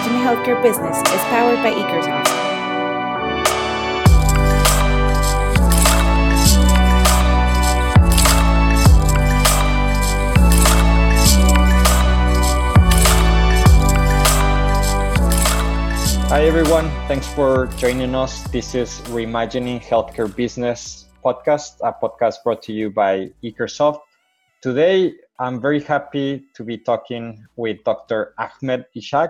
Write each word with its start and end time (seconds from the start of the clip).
Reimagining 0.00 0.24
Healthcare 0.24 0.62
Business 0.62 0.96
is 0.96 1.20
powered 1.28 1.62
by 1.62 1.72
Ekersoft. 1.72 2.26
Hi, 16.30 16.44
everyone. 16.44 16.88
Thanks 17.06 17.26
for 17.34 17.66
joining 17.76 18.14
us. 18.14 18.44
This 18.44 18.74
is 18.74 19.02
Reimagining 19.08 19.82
Healthcare 19.82 20.34
Business 20.34 21.04
podcast, 21.22 21.76
a 21.82 21.92
podcast 21.92 22.42
brought 22.42 22.62
to 22.62 22.72
you 22.72 22.88
by 22.88 23.30
Ekersoft. 23.44 24.00
Today, 24.62 25.12
I'm 25.38 25.60
very 25.60 25.82
happy 25.82 26.46
to 26.54 26.64
be 26.64 26.78
talking 26.78 27.44
with 27.56 27.84
Dr. 27.84 28.32
Ahmed 28.38 28.86
Ishaq. 28.96 29.28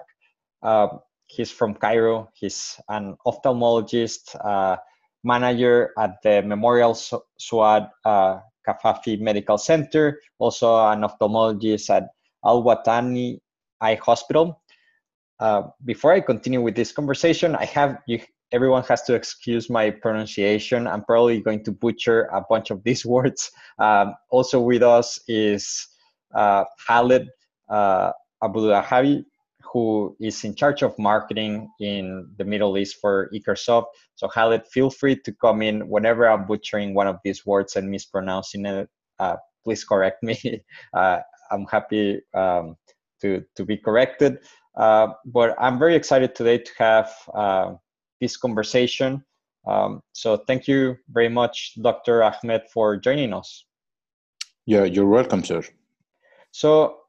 Uh, 0.63 0.89
he's 1.27 1.51
from 1.51 1.75
Cairo. 1.75 2.31
He's 2.35 2.81
an 2.89 3.17
ophthalmologist, 3.27 4.37
uh, 4.45 4.77
manager 5.25 5.93
at 5.99 6.23
the 6.23 6.43
Memorial 6.43 6.95
Suad 6.95 7.91
uh, 8.05 8.39
Kafafi 8.67 9.21
Medical 9.21 9.59
Center, 9.59 10.21
also 10.39 10.77
an 10.87 11.03
ophthalmologist 11.03 11.91
at 11.91 12.09
Al 12.45 12.63
Watani 12.63 13.39
Eye 13.81 13.97
Hospital. 13.97 14.61
Uh, 15.39 15.63
before 15.85 16.13
I 16.13 16.21
continue 16.21 16.61
with 16.61 16.75
this 16.75 16.93
conversation, 16.93 17.55
I 17.57 17.65
have 17.67 17.99
you. 18.07 18.21
Everyone 18.53 18.83
has 18.85 19.03
to 19.03 19.15
excuse 19.15 19.71
my 19.71 19.91
pronunciation. 19.91 20.89
I'm 20.89 21.05
probably 21.05 21.41
going 21.41 21.63
to 21.65 21.73
butcher 21.73 22.29
a 22.33 22.43
bunch 22.51 22.71
of 22.71 22.83
these 22.83 23.07
words. 23.15 23.51
Um, 23.79 24.15
also 24.31 24.61
with 24.61 24.83
us 24.83 25.21
is 25.29 25.87
uh, 26.35 26.65
Khaled 26.87 27.29
uh, 27.69 28.11
Abdulahabi, 28.43 29.25
who 29.73 30.17
is 30.21 30.43
in 30.45 30.55
charge 30.55 30.83
of 30.83 30.99
marketing 30.99 31.71
in 31.81 32.29
the 32.39 32.45
Middle 32.45 32.77
East 32.77 32.97
for 33.01 33.31
Ekersoft. 33.33 33.87
So 34.17 34.27
Khaled, 34.29 34.67
feel 34.67 34.91
free 34.91 35.17
to 35.25 35.33
come 35.33 35.63
in 35.63 35.89
whenever 35.89 36.29
I'm 36.29 36.47
butchering 36.47 36.95
one 36.95 37.07
of 37.07 37.19
these 37.25 37.47
words 37.47 37.77
and 37.77 37.89
mispronouncing 37.89 38.67
it. 38.67 38.89
Uh, 39.19 39.37
please 39.65 39.85
correct 39.85 40.23
me. 40.23 40.37
Uh, 40.95 41.21
I'm 41.53 41.67
happy 41.67 42.21
um, 42.35 42.77
to 43.21 43.45
to 43.57 43.65
be 43.65 43.77
corrected. 43.77 44.39
Uh, 44.77 45.09
but 45.25 45.55
I'm 45.59 45.79
very 45.79 45.95
excited 45.95 46.35
today 46.35 46.59
to 46.59 46.73
have 46.79 47.13
uh, 47.35 47.75
this 48.21 48.37
conversation. 48.37 49.25
Um, 49.67 50.01
so 50.13 50.37
thank 50.37 50.69
you 50.69 50.97
very 51.11 51.29
much, 51.29 51.75
Dr. 51.81 52.23
Ahmed, 52.23 52.63
for 52.73 52.97
joining 52.97 53.33
us. 53.33 53.67
Yeah, 54.67 54.85
you're 54.85 55.09
welcome, 55.09 55.45
sir. 55.45 55.63
So 56.53 57.00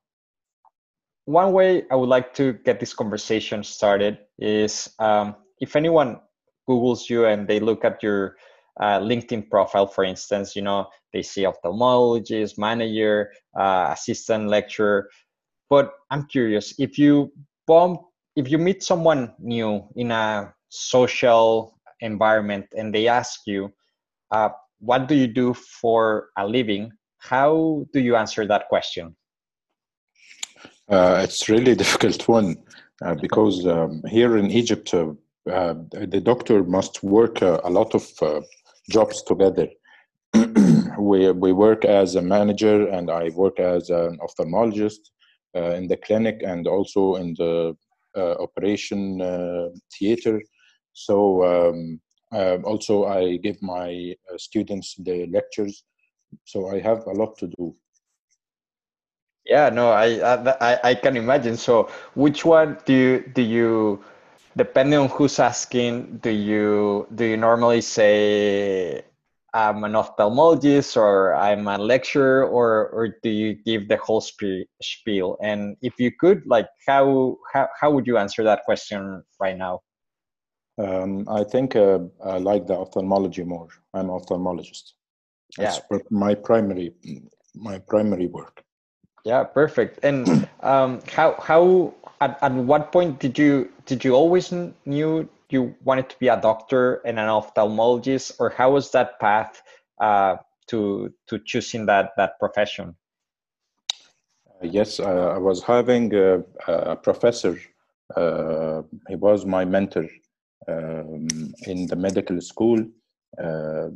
one 1.26 1.54
way 1.54 1.84
I 1.92 1.96
would 1.96 2.10
like 2.10 2.34
to 2.36 2.54
get 2.54 2.80
this 2.80 2.94
conversation 2.94 3.64
started 3.64 4.18
is 4.40 4.90
um, 5.00 5.36
if 5.60 5.76
anyone 5.76 6.20
Googles 6.70 7.10
you 7.10 7.26
and 7.26 7.48
they 7.48 7.60
look 7.60 7.84
at 7.86 8.02
your 8.04 8.38
uh, 8.80 9.00
LinkedIn 9.00 9.50
profile, 9.50 9.88
for 9.88 10.04
instance, 10.04 10.56
you 10.56 10.62
know, 10.62 10.88
they 11.14 11.22
see 11.22 11.44
ophthalmologist, 11.44 12.58
manager, 12.58 13.32
uh, 13.60 13.90
assistant 13.92 14.48
lecturer. 14.48 15.10
But 15.70 15.94
I'm 16.10 16.26
curious, 16.28 16.74
if 16.80 16.98
you 16.98 17.32
bump 17.68 18.02
if 18.36 18.50
you 18.50 18.58
meet 18.58 18.84
someone 18.84 19.34
new 19.40 19.88
in 19.96 20.12
a 20.12 20.54
social 20.70 21.78
environment 22.00 22.66
and 22.76 22.94
they 22.94 23.08
ask 23.08 23.42
you 23.46 23.72
uh, 24.32 24.50
what 24.80 25.08
do 25.08 25.16
you 25.16 25.28
do 25.28 25.54
for 25.54 26.30
a 26.38 26.48
living 26.48 26.92
how 27.20 27.86
do 27.94 28.00
you 28.00 28.16
answer 28.16 28.48
that 28.48 28.68
question 28.70 29.16
uh, 30.90 31.22
it's 31.24 31.50
really 31.50 31.76
difficult 31.84 32.28
one 32.28 32.56
uh, 33.04 33.16
because 33.16 33.66
um, 33.68 34.02
here 34.08 34.38
in 34.38 34.52
egypt 34.52 34.94
uh, 34.94 35.12
uh, 35.50 35.76
the 35.92 36.22
doctor 36.24 36.64
must 36.64 37.04
work 37.04 37.42
uh, 37.42 37.60
a 37.64 37.70
lot 37.70 37.94
of 37.96 38.06
jobs 38.90 39.24
together 39.24 39.68
we, 41.00 41.32
we 41.32 41.52
work 41.52 41.86
as 41.86 42.16
a 42.16 42.22
manager 42.22 42.88
and 42.88 43.10
i 43.10 43.30
work 43.30 43.60
as 43.60 43.90
an 43.90 44.18
ophthalmologist 44.20 45.00
uh, 45.54 45.72
in 45.72 45.86
the 45.86 45.98
clinic 45.98 46.42
and 46.46 46.66
also 46.66 47.16
in 47.16 47.34
the 47.38 47.76
uh, 48.16 48.36
operation 48.40 49.22
uh, 49.22 49.68
theater. 50.00 50.42
So 50.94 51.44
um, 51.44 52.00
also 52.64 53.04
I 53.04 53.36
give 53.36 53.62
my 53.62 54.16
students 54.38 54.96
the 54.98 55.26
lectures. 55.28 55.84
So 56.46 56.70
I 56.70 56.80
have 56.80 57.06
a 57.06 57.12
lot 57.12 57.38
to 57.40 57.48
do. 57.48 57.76
Yeah, 59.52 59.68
no, 59.68 59.92
I, 59.92 60.08
I 60.64 60.80
I 60.92 60.94
can 60.96 61.18
imagine. 61.18 61.58
So, 61.58 61.92
which 62.16 62.46
one 62.46 62.78
do 62.86 62.94
you 62.94 63.12
do 63.36 63.42
you, 63.42 64.00
depending 64.56 64.98
on 64.98 65.10
who's 65.10 65.40
asking, 65.44 66.24
do 66.24 66.32
you 66.32 67.06
do 67.16 67.26
you 67.26 67.36
normally 67.36 67.82
say 67.82 69.04
I'm 69.54 69.84
an 69.84 69.92
ophthalmologist 69.92 70.96
or 70.96 71.36
I'm 71.36 71.68
a 71.68 71.78
lecturer 71.78 72.48
or 72.48 72.96
or 72.96 73.20
do 73.22 73.30
you 73.30 73.60
give 73.68 73.90
the 73.90 73.98
whole 73.98 74.22
spiel? 74.22 75.36
And 75.44 75.76
if 75.82 76.00
you 76.00 76.16
could, 76.16 76.48
like, 76.48 76.70
how 76.88 77.36
how 77.52 77.68
how 77.76 77.92
would 77.92 78.08
you 78.08 78.16
answer 78.18 78.48
that 78.48 78.64
question 78.64 79.22
right 79.38 79.58
now? 79.58 79.82
Um, 80.80 81.28
I 81.28 81.44
think 81.44 81.76
uh, 81.76 82.08
I 82.24 82.38
like 82.38 82.68
the 82.68 82.78
ophthalmology 82.80 83.44
more. 83.44 83.68
I'm 83.94 84.10
an 84.10 84.16
ophthalmologist. 84.16 84.96
That's 85.58 85.82
yeah. 85.92 86.00
my 86.10 86.36
primary 86.36 86.96
my 87.54 87.80
primary 87.80 88.28
work. 88.28 88.64
Yeah, 89.24 89.44
perfect. 89.44 90.00
And 90.04 90.48
um, 90.62 91.02
how 91.12 91.36
how 91.40 91.94
at, 92.22 92.42
at 92.42 92.54
what 92.54 92.92
point 92.92 93.20
did 93.20 93.38
you 93.38 93.72
did 93.86 94.04
you 94.04 94.14
always 94.14 94.52
knew 94.52 95.30
you 95.50 95.76
wanted 95.84 96.10
to 96.10 96.18
be 96.20 96.28
a 96.28 96.40
doctor 96.40 97.02
and 97.06 97.20
an 97.20 97.28
ophthalmologist, 97.28 98.34
or 98.40 98.50
how 98.50 98.72
was 98.72 98.92
that 98.92 99.20
path 99.20 99.62
uh, 100.00 100.38
to 100.68 101.14
to 101.28 101.40
choosing 101.40 101.86
that 101.86 102.12
that 102.18 102.40
profession? 102.40 102.96
Uh, 104.50 104.68
yes, 104.68 105.00
uh, 105.00 105.34
I 105.36 105.38
was 105.38 105.64
having 105.64 106.14
a, 106.16 106.44
a 106.68 106.96
professor. 106.96 107.60
Uh, 108.16 108.82
he 109.08 109.16
was 109.16 109.46
my 109.46 109.66
mentor 109.66 110.08
um, 110.68 111.28
in 111.68 111.88
the 111.88 111.96
medical 111.96 112.42
school. 112.42 112.84
Uh, 113.42 113.90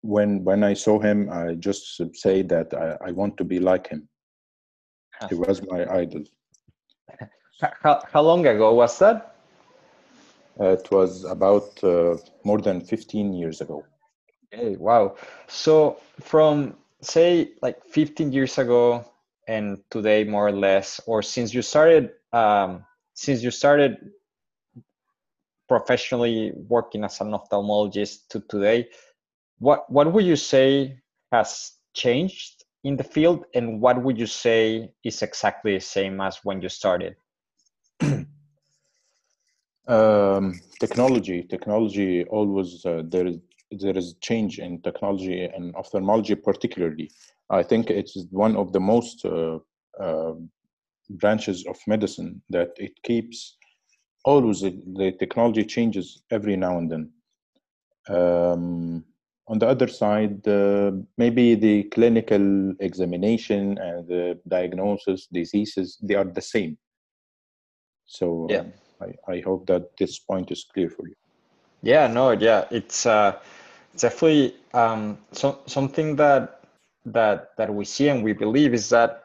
when 0.00 0.44
when 0.44 0.64
I 0.64 0.74
saw 0.74 0.98
him, 0.98 1.30
I 1.30 1.54
just 1.54 2.00
say 2.14 2.42
that 2.42 2.72
I, 2.74 3.08
I 3.08 3.12
want 3.12 3.36
to 3.38 3.44
be 3.44 3.58
like 3.58 3.88
him. 3.88 4.08
He 5.28 5.34
was 5.34 5.62
my 5.68 5.86
idol. 5.86 6.24
How, 7.82 8.02
how 8.12 8.22
long 8.22 8.46
ago 8.46 8.74
was 8.74 8.98
that? 8.98 9.36
Uh, 10.60 10.70
it 10.70 10.90
was 10.90 11.24
about 11.24 11.82
uh, 11.82 12.16
more 12.44 12.60
than 12.60 12.80
15 12.80 13.32
years 13.32 13.60
ago. 13.60 13.84
Okay, 14.52 14.76
wow. 14.76 15.16
So 15.48 15.98
from 16.20 16.76
say 17.00 17.52
like 17.60 17.84
15 17.86 18.32
years 18.32 18.58
ago 18.58 19.04
and 19.48 19.78
today 19.90 20.24
more 20.24 20.48
or 20.48 20.52
less, 20.52 21.00
or 21.06 21.22
since 21.22 21.52
you 21.52 21.62
started 21.62 22.10
um, 22.32 22.84
since 23.14 23.42
you 23.42 23.50
started 23.50 23.96
professionally 25.68 26.52
working 26.68 27.04
as 27.04 27.20
an 27.20 27.32
ophthalmologist 27.32 28.28
to 28.28 28.40
today, 28.48 28.88
what 29.58 29.90
what 29.90 30.12
would 30.12 30.24
you 30.24 30.36
say 30.36 31.00
has 31.32 31.72
changed 31.94 32.63
in 32.84 32.96
the 32.96 33.04
field 33.04 33.46
and 33.54 33.80
what 33.80 34.02
would 34.02 34.18
you 34.18 34.26
say 34.26 34.90
is 35.02 35.22
exactly 35.22 35.74
the 35.74 35.80
same 35.80 36.20
as 36.20 36.38
when 36.44 36.60
you 36.62 36.68
started? 36.68 37.16
Um, 39.86 40.60
technology, 40.80 41.42
technology 41.42 42.24
always 42.24 42.86
uh, 42.86 43.02
there 43.06 43.26
is 43.26 43.36
there 43.70 43.96
is 43.96 44.14
change 44.22 44.58
in 44.58 44.80
technology 44.80 45.44
and 45.44 45.76
ophthalmology 45.76 46.34
particularly. 46.34 47.10
I 47.50 47.62
think 47.62 47.90
it's 47.90 48.16
one 48.30 48.56
of 48.56 48.72
the 48.72 48.80
most 48.80 49.26
uh, 49.26 49.58
uh, 50.00 50.34
branches 51.10 51.66
of 51.66 51.76
medicine 51.86 52.40
that 52.48 52.70
it 52.76 52.92
keeps 53.02 53.58
always 54.24 54.62
the 54.62 55.14
technology 55.18 55.64
changes 55.64 56.22
every 56.30 56.56
now 56.56 56.78
and 56.78 56.90
then. 56.90 57.10
Um, 58.08 59.04
on 59.46 59.58
the 59.58 59.68
other 59.68 59.88
side, 59.88 60.46
uh, 60.48 60.92
maybe 61.18 61.54
the 61.54 61.84
clinical 61.84 62.74
examination 62.80 63.78
and 63.78 64.08
the 64.08 64.40
diagnosis, 64.48 65.26
diseases, 65.26 65.98
they 66.02 66.14
are 66.14 66.24
the 66.24 66.40
same. 66.40 66.78
So 68.06 68.46
yeah. 68.48 68.64
I, 69.00 69.32
I 69.32 69.40
hope 69.40 69.66
that 69.66 69.96
this 69.98 70.18
point 70.18 70.50
is 70.50 70.64
clear 70.72 70.88
for 70.88 71.06
you. 71.06 71.14
Yeah, 71.82 72.06
no, 72.06 72.30
yeah, 72.30 72.64
it's 72.70 73.04
uh, 73.04 73.38
definitely 73.96 74.56
um, 74.72 75.18
so, 75.32 75.60
something 75.66 76.16
that 76.16 76.60
that 77.06 77.50
that 77.58 77.72
we 77.72 77.84
see 77.84 78.08
and 78.08 78.24
we 78.24 78.32
believe 78.32 78.72
is 78.72 78.88
that 78.88 79.24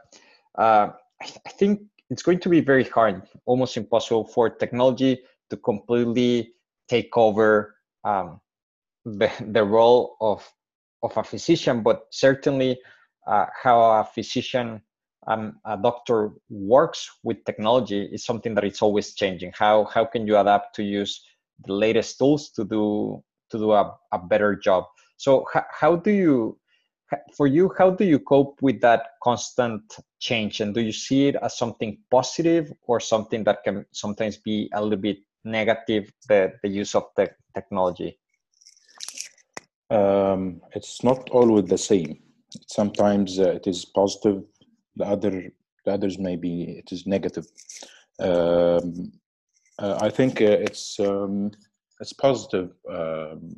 uh, 0.57 0.89
I, 1.21 1.25
th- 1.25 1.39
I 1.45 1.49
think 1.51 1.81
it's 2.09 2.23
going 2.23 2.39
to 2.39 2.49
be 2.49 2.59
very 2.59 2.83
hard, 2.83 3.23
almost 3.45 3.77
impossible 3.77 4.25
for 4.25 4.49
technology 4.49 5.21
to 5.49 5.57
completely 5.57 6.51
take 6.89 7.15
over 7.15 7.75
um, 8.03 8.41
the 9.05 9.29
the 9.51 9.63
role 9.63 10.17
of 10.21 10.47
of 11.01 11.15
a 11.17 11.23
physician, 11.23 11.81
but 11.81 12.03
certainly 12.11 12.79
uh, 13.27 13.45
how 13.63 13.79
a 13.79 14.03
physician 14.03 14.81
um, 15.27 15.59
a 15.65 15.77
doctor 15.77 16.31
works 16.49 17.09
with 17.23 17.43
technology 17.45 18.09
is 18.11 18.25
something 18.25 18.55
that 18.55 18.63
it's 18.63 18.81
always 18.81 19.13
changing. 19.13 19.51
How 19.53 19.85
how 19.85 20.05
can 20.05 20.27
you 20.27 20.37
adapt 20.37 20.75
to 20.75 20.83
use 20.83 21.23
the 21.65 21.73
latest 21.73 22.17
tools 22.17 22.49
to 22.51 22.65
do 22.65 23.23
to 23.51 23.57
do 23.57 23.71
a, 23.71 23.95
a 24.11 24.19
better 24.19 24.55
job? 24.55 24.85
So 25.17 25.45
how, 25.53 25.65
how 25.71 25.95
do 25.95 26.11
you 26.11 26.59
for 27.35 27.47
you 27.47 27.71
how 27.77 27.89
do 27.89 28.05
you 28.05 28.19
cope 28.19 28.61
with 28.61 28.81
that 28.81 29.07
constant 29.23 29.81
change 30.19 30.61
and 30.61 30.73
do 30.73 30.81
you 30.81 30.91
see 30.91 31.27
it 31.27 31.35
as 31.41 31.57
something 31.57 31.97
positive 32.11 32.71
or 32.83 32.99
something 32.99 33.43
that 33.43 33.63
can 33.63 33.85
sometimes 33.91 34.37
be 34.37 34.69
a 34.73 34.81
little 34.81 34.97
bit 34.97 35.17
negative 35.43 36.11
the, 36.27 36.53
the 36.61 36.69
use 36.69 36.93
of 36.93 37.05
the 37.15 37.29
technology 37.55 38.17
um, 39.89 40.61
it's 40.73 41.03
not 41.03 41.29
always 41.29 41.65
the 41.65 41.77
same. 41.77 42.19
Sometimes 42.67 43.39
uh, 43.39 43.51
it 43.51 43.67
is 43.67 43.85
positive 43.85 44.43
the 44.95 45.05
other 45.05 45.51
the 45.85 45.91
others 45.93 46.19
maybe 46.19 46.77
it 46.79 46.91
is 46.91 47.07
negative. 47.07 47.45
Um, 48.19 49.11
uh, 49.79 49.97
i 50.01 50.09
think 50.09 50.41
uh, 50.41 50.45
it's 50.67 50.99
um, 50.99 51.51
it's 52.01 52.13
positive 52.13 52.69
um, 52.89 53.55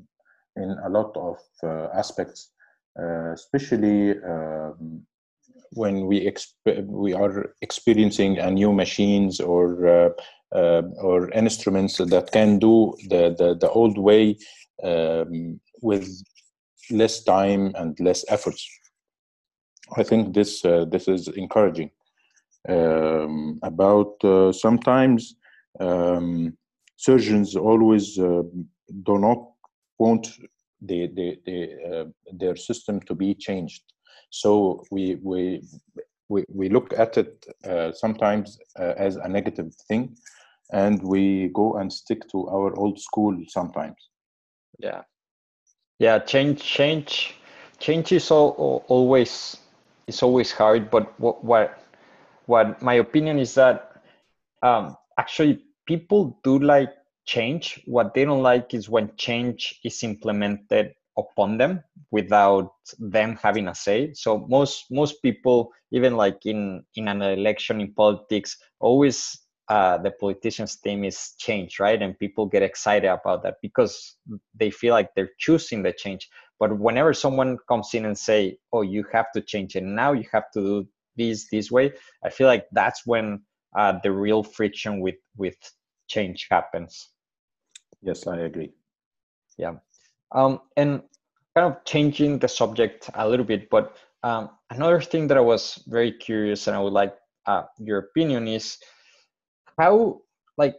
in 0.56 0.70
a 0.86 0.90
lot 0.90 1.16
of 1.18 1.38
uh, 1.64 1.88
aspects 1.94 2.52
uh, 3.00 3.32
especially 3.34 4.12
um, 4.24 5.02
when 5.72 6.06
we 6.06 6.26
exp- 6.26 6.86
we 6.86 7.14
are 7.14 7.54
experiencing 7.62 8.38
a 8.40 8.52
new 8.52 8.74
machines 8.74 9.40
or 9.40 9.88
uh, 9.88 10.10
uh, 10.54 10.82
or 10.98 11.32
instruments 11.32 11.98
that 11.98 12.32
can 12.32 12.60
do 12.60 12.94
the 13.10 13.36
the, 13.38 13.56
the 13.56 13.70
old 13.70 13.98
way 13.98 14.38
um, 14.84 15.60
with 15.82 16.08
less 16.90 17.24
time 17.24 17.74
and 17.76 18.00
less 18.00 18.26
efforts. 18.30 18.68
I 19.98 20.04
think 20.04 20.34
this 20.34 20.64
uh, 20.64 20.86
this 20.86 21.08
is 21.08 21.28
encouraging. 21.30 21.92
Um, 22.70 23.60
about 23.64 24.24
uh, 24.24 24.52
sometimes 24.52 25.36
um, 25.80 26.56
surgeons 26.96 27.56
always 27.56 28.20
uh, 28.20 28.44
do 29.04 29.18
not 29.18 29.40
want 29.98 30.28
the, 30.82 31.08
the, 31.08 31.38
the, 31.46 31.60
uh, 31.90 32.06
their 32.34 32.56
system 32.56 33.00
to 33.02 33.16
be 33.16 33.34
changed. 33.34 33.84
So 34.30 34.84
we, 34.92 35.16
we, 35.22 35.64
we, 36.30 36.46
we 36.50 36.70
look 36.70 36.94
at 36.98 37.18
it 37.18 37.46
uh, 37.68 37.92
sometimes 37.92 38.58
uh, 38.80 38.94
as 38.98 39.16
a 39.16 39.28
negative 39.28 39.74
thing 39.88 40.16
and 40.72 41.02
we 41.04 41.50
go 41.54 41.78
and 41.78 41.92
stick 41.92 42.28
to 42.32 42.48
our 42.50 42.78
old 42.78 43.00
school 43.00 43.36
sometimes. 43.48 44.10
Yeah. 44.80 45.02
Yeah, 46.02 46.18
change, 46.18 46.64
change, 46.64 47.36
change 47.78 48.12
is 48.12 48.32
all, 48.32 48.84
always, 48.88 49.58
it's 50.08 50.24
always 50.24 50.52
hard. 50.52 50.90
But 50.90 51.14
what, 51.20 51.44
what, 51.46 51.78
what 52.48 52.82
my 52.82 52.96
opinion 52.96 53.38
is 53.38 53.54
that 53.54 54.02
um, 54.64 54.98
actually 55.20 55.62
people 55.86 56.40
do 56.44 56.58
like 56.58 56.90
change. 57.28 57.84
What 57.86 58.16
they 58.16 58.26
don't 58.26 58.42
like 58.42 58.74
is 58.74 58.90
when 58.90 59.12
change 59.16 59.80
is 59.84 60.02
implemented 60.02 60.96
upon 61.20 61.60
them 61.60 61.84
without 62.10 62.72
them 62.98 63.38
having 63.40 63.68
a 63.68 63.76
say. 63.76 64.12
So 64.16 64.48
most 64.50 64.86
most 64.90 65.22
people, 65.22 65.70
even 65.92 66.18
like 66.18 66.48
in 66.48 66.84
in 66.96 67.10
an 67.10 67.22
election 67.22 67.80
in 67.80 67.94
politics, 67.94 68.58
always 68.80 69.38
uh, 69.72 69.98
the 69.98 70.12
politicians' 70.12 70.76
theme 70.76 71.06
is 71.06 71.34
change, 71.40 71.80
right? 71.80 72.02
And 72.02 72.20
people 72.20 72.46
get 72.46 72.62
excited 72.62 73.08
about 73.08 73.42
that 73.44 73.56
because 73.62 74.18
they 74.54 74.70
feel 74.70 74.94
like 74.94 75.16
they're 75.16 75.32
choosing 75.40 75.82
the 75.82 75.94
change. 75.94 76.30
But 76.60 76.78
whenever 76.78 77.14
someone 77.14 77.58
comes 77.70 77.94
in 77.94 78.04
and 78.04 78.18
say, 78.18 78.58
"Oh, 78.74 78.82
you 78.82 79.06
have 79.14 79.32
to 79.32 79.40
change 79.40 79.78
it 79.78 79.84
now, 79.84 80.12
you 80.12 80.26
have 80.34 80.52
to 80.56 80.60
do 80.62 80.88
this 81.16 81.48
this 81.50 81.72
way," 81.72 81.94
I 82.22 82.30
feel 82.30 82.48
like 82.48 82.68
that's 82.74 83.06
when 83.06 83.44
uh, 83.74 83.94
the 84.04 84.12
real 84.12 84.44
friction 84.44 85.00
with 85.00 85.16
with 85.38 85.56
change 86.10 86.48
happens. 86.52 87.08
Yes, 88.02 88.28
I 88.28 88.40
agree. 88.40 88.74
Yeah. 89.58 89.76
Um, 90.34 90.60
and 90.76 91.02
kind 91.56 91.72
of 91.72 91.86
changing 91.86 92.40
the 92.40 92.50
subject 92.50 93.10
a 93.14 93.30
little 93.30 93.46
bit, 93.46 93.70
but 93.70 93.96
um, 94.24 94.50
another 94.70 95.00
thing 95.00 95.28
that 95.28 95.38
I 95.38 95.48
was 95.54 95.82
very 95.88 96.12
curious 96.12 96.68
and 96.68 96.76
I 96.76 96.82
would 96.82 96.94
like 96.94 97.16
uh, 97.46 97.64
your 97.80 98.00
opinion 98.00 98.50
is 98.50 98.78
how, 99.78 100.22
like, 100.58 100.76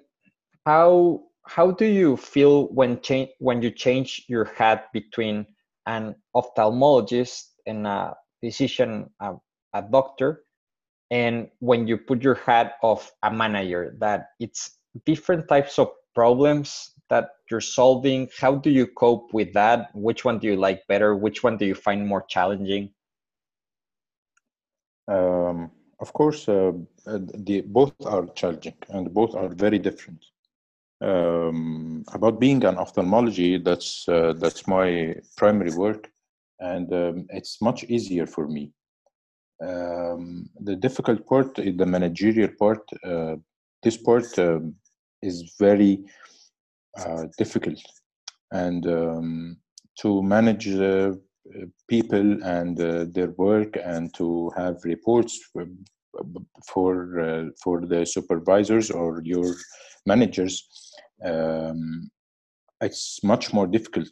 how 0.67 1.23
how 1.45 1.71
do 1.73 1.85
you 1.85 2.17
feel 2.17 2.69
when 2.69 3.01
change 3.01 3.31
when 3.39 3.63
you 3.63 3.71
change 3.71 4.25
your 4.29 4.45
hat 4.45 4.93
between 4.93 5.47
an 5.87 6.15
ophthalmologist 6.37 7.43
and 7.67 7.87
a 7.87 8.15
physician, 8.41 9.11
a, 9.21 9.35
a 9.75 9.83
doctor, 9.83 10.45
and 11.11 11.49
when 11.59 11.87
you 11.87 11.99
put 11.99 12.23
your 12.23 12.35
hat 12.35 12.75
of 12.83 13.11
a 13.23 13.31
manager, 13.31 13.97
that 13.99 14.29
it's 14.41 14.79
different 15.05 15.49
types 15.49 15.79
of 15.79 15.91
problems 16.15 16.93
that 17.11 17.31
you're 17.51 17.61
solving? 17.61 18.29
How 18.41 18.55
do 18.55 18.71
you 18.71 18.87
cope 18.87 19.35
with 19.35 19.53
that? 19.53 19.91
Which 19.95 20.25
one 20.25 20.39
do 20.39 20.47
you 20.47 20.57
like 20.57 20.87
better? 20.89 21.15
Which 21.15 21.43
one 21.43 21.57
do 21.57 21.67
you 21.67 21.75
find 21.75 22.07
more 22.07 22.25
challenging? 22.29 22.95
Um, 25.09 25.71
of 26.05 26.13
course 26.13 26.49
uh, 26.49 26.73
the 27.49 27.63
both 27.79 27.95
are 28.15 28.27
challenging 28.39 28.79
and 28.91 29.13
both 29.15 29.35
are 29.35 29.49
very 29.49 29.79
different. 29.79 30.23
Um, 31.01 32.05
about 32.13 32.39
being 32.39 32.65
an 32.65 32.77
ophthalmology 32.79 33.59
that's 33.59 34.09
uh, 34.09 34.35
that's 34.43 34.63
my 34.69 35.17
primary 35.37 35.75
work 35.85 36.03
and 36.61 36.93
um, 36.93 37.27
it's 37.31 37.61
much 37.61 37.85
easier 37.85 38.27
for 38.27 38.47
me. 38.47 38.65
Um, 39.69 40.49
the 40.69 40.77
difficult 40.77 41.27
part 41.27 41.59
is 41.59 41.77
the 41.77 41.87
managerial 41.87 42.53
part 42.63 42.83
uh, 43.05 43.37
this 43.83 43.97
part 43.97 44.39
um, 44.39 44.75
is 45.23 45.55
very 45.59 46.05
uh, 46.99 47.25
difficult. 47.39 47.81
And 48.53 48.87
um, 48.87 49.57
to 50.01 50.23
manage 50.23 50.69
uh, 50.69 51.13
people 51.89 52.43
and 52.45 52.81
uh, 52.81 53.07
their 53.11 53.31
work 53.33 53.77
and 53.83 54.13
to 54.15 54.51
have 54.57 54.77
reports 54.85 55.41
for 55.53 55.67
for, 56.69 57.21
uh, 57.21 57.45
for 57.63 57.87
the 57.87 58.05
supervisors 58.05 58.91
or 58.91 59.23
your 59.25 59.55
managers 60.07 60.69
um, 61.25 62.11
it's 62.83 63.23
much 63.23 63.53
more 63.53 63.67
difficult. 63.67 64.09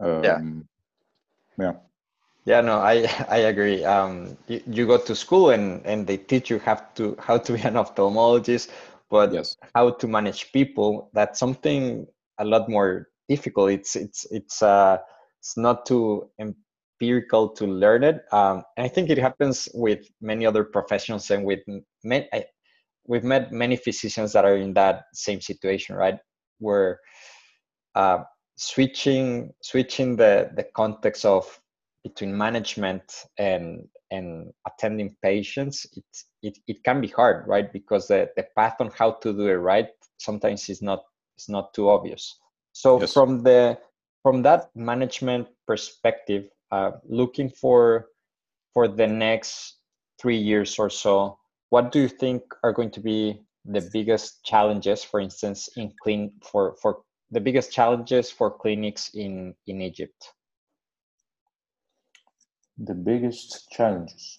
Um, 0.00 0.22
yeah 0.24 0.40
yeah. 1.58 1.72
Yeah 2.44 2.60
no 2.60 2.78
i 2.78 3.06
i 3.28 3.38
agree. 3.52 3.84
Um, 3.84 4.36
you, 4.48 4.60
you 4.66 4.86
go 4.86 4.98
to 4.98 5.14
school 5.14 5.50
and 5.50 5.84
and 5.86 6.06
they 6.06 6.16
teach 6.16 6.50
you 6.50 6.58
how 6.58 6.76
to 6.94 7.16
how 7.18 7.38
to 7.38 7.52
be 7.52 7.60
an 7.62 7.74
ophthalmologist 7.74 8.70
but 9.10 9.32
yes. 9.32 9.56
how 9.74 9.90
to 9.90 10.08
manage 10.08 10.52
people 10.52 11.10
that's 11.12 11.38
something 11.38 12.06
a 12.38 12.44
lot 12.44 12.68
more 12.68 13.08
difficult. 13.28 13.70
It's 13.70 13.96
it's 13.96 14.26
it's 14.30 14.62
uh 14.62 14.98
it's 15.42 15.56
not 15.56 15.84
too 15.84 16.30
empirical 16.38 17.48
to 17.48 17.66
learn 17.66 18.04
it. 18.04 18.22
Um 18.30 18.62
and 18.76 18.86
i 18.86 18.88
think 18.88 19.10
it 19.10 19.18
happens 19.18 19.68
with 19.74 20.06
many 20.20 20.46
other 20.46 20.64
professions 20.64 21.30
and 21.30 21.44
with 21.44 21.60
many 22.04 22.28
we've 23.06 23.24
met 23.24 23.50
many 23.50 23.76
physicians 23.76 24.32
that 24.32 24.44
are 24.44 24.56
in 24.56 24.72
that 24.74 25.04
same 25.12 25.40
situation 25.40 25.96
right? 25.96 26.18
Where 26.58 27.00
uh 27.96 28.20
switching 28.56 29.52
switching 29.62 30.16
the 30.16 30.50
the 30.54 30.66
context 30.76 31.24
of 31.24 31.44
between 32.04 32.36
management 32.36 33.02
and 33.38 33.88
and 34.10 34.52
attending 34.66 35.16
patients 35.22 35.86
it, 35.96 36.04
it 36.42 36.58
it 36.68 36.84
can 36.84 37.00
be 37.00 37.08
hard 37.08 37.48
right? 37.48 37.72
Because 37.72 38.06
the 38.06 38.30
the 38.36 38.46
path 38.56 38.76
on 38.78 38.90
how 38.96 39.10
to 39.22 39.32
do 39.32 39.48
it 39.48 39.60
right 39.72 39.88
sometimes 40.18 40.68
is 40.68 40.82
not 40.82 41.02
is 41.36 41.48
not 41.48 41.74
too 41.74 41.88
obvious. 41.90 42.38
So 42.72 43.00
yes. 43.00 43.12
from 43.12 43.42
the 43.42 43.78
from 44.22 44.42
that 44.42 44.70
management 44.74 45.48
perspective 45.66 46.48
uh, 46.70 46.92
looking 47.04 47.50
for 47.50 48.06
for 48.74 48.88
the 48.88 49.06
next 49.06 49.76
three 50.20 50.36
years 50.36 50.78
or 50.78 50.88
so 50.88 51.38
what 51.70 51.92
do 51.92 52.00
you 52.00 52.08
think 52.08 52.42
are 52.62 52.72
going 52.72 52.90
to 52.90 53.00
be 53.00 53.42
the 53.64 53.88
biggest 53.92 54.44
challenges 54.44 55.04
for 55.04 55.20
instance 55.20 55.68
in 55.76 55.92
clean 56.02 56.32
for 56.42 56.76
for 56.80 57.02
the 57.30 57.40
biggest 57.40 57.72
challenges 57.72 58.30
for 58.30 58.50
clinics 58.50 59.10
in 59.14 59.54
in 59.66 59.80
egypt 59.80 60.32
the 62.78 62.94
biggest 62.94 63.70
challenges? 63.70 64.38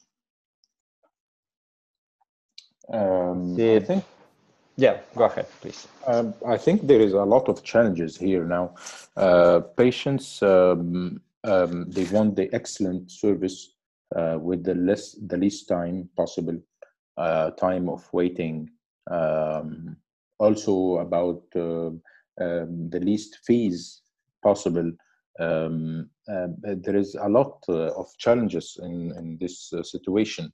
Um, 2.91 3.55
I 3.59 3.79
think, 3.79 4.03
yeah, 4.75 4.97
go 5.15 5.25
ahead, 5.25 5.47
please. 5.61 5.87
Um, 6.07 6.33
I 6.47 6.57
think 6.57 6.87
there 6.87 7.01
is 7.01 7.13
a 7.13 7.23
lot 7.23 7.49
of 7.49 7.63
challenges 7.63 8.17
here 8.17 8.45
now. 8.45 8.75
Uh, 9.15 9.59
patients, 9.59 10.41
um, 10.43 11.21
um 11.43 11.89
they 11.89 12.05
want 12.05 12.35
the 12.35 12.49
excellent 12.53 13.11
service 13.11 13.73
uh, 14.15 14.37
with 14.39 14.63
the 14.63 14.75
less, 14.75 15.15
the 15.27 15.37
least 15.37 15.67
time 15.67 16.09
possible, 16.15 16.57
uh, 17.17 17.51
time 17.51 17.89
of 17.89 18.07
waiting. 18.13 18.69
Um, 19.11 19.97
also 20.39 20.97
about 20.97 21.43
uh, 21.55 21.91
um, 22.41 22.89
the 22.89 22.99
least 22.99 23.39
fees 23.45 24.01
possible 24.41 24.91
um, 25.39 26.09
uh, 26.27 26.47
there 26.63 26.95
is 26.95 27.15
a 27.15 27.27
lot 27.27 27.63
uh, 27.69 27.91
of 27.93 28.07
challenges 28.17 28.77
in, 28.81 29.13
in 29.17 29.37
this 29.39 29.73
uh, 29.73 29.83
situation. 29.83 30.51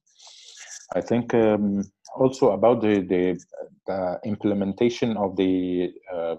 I 0.95 1.01
think 1.01 1.33
um, 1.33 1.83
also 2.17 2.51
about 2.51 2.81
the, 2.81 3.01
the, 3.01 3.39
the, 3.87 4.19
implementation 4.25 5.17
of 5.17 5.35
the 5.35 5.91
uh, 6.13 6.35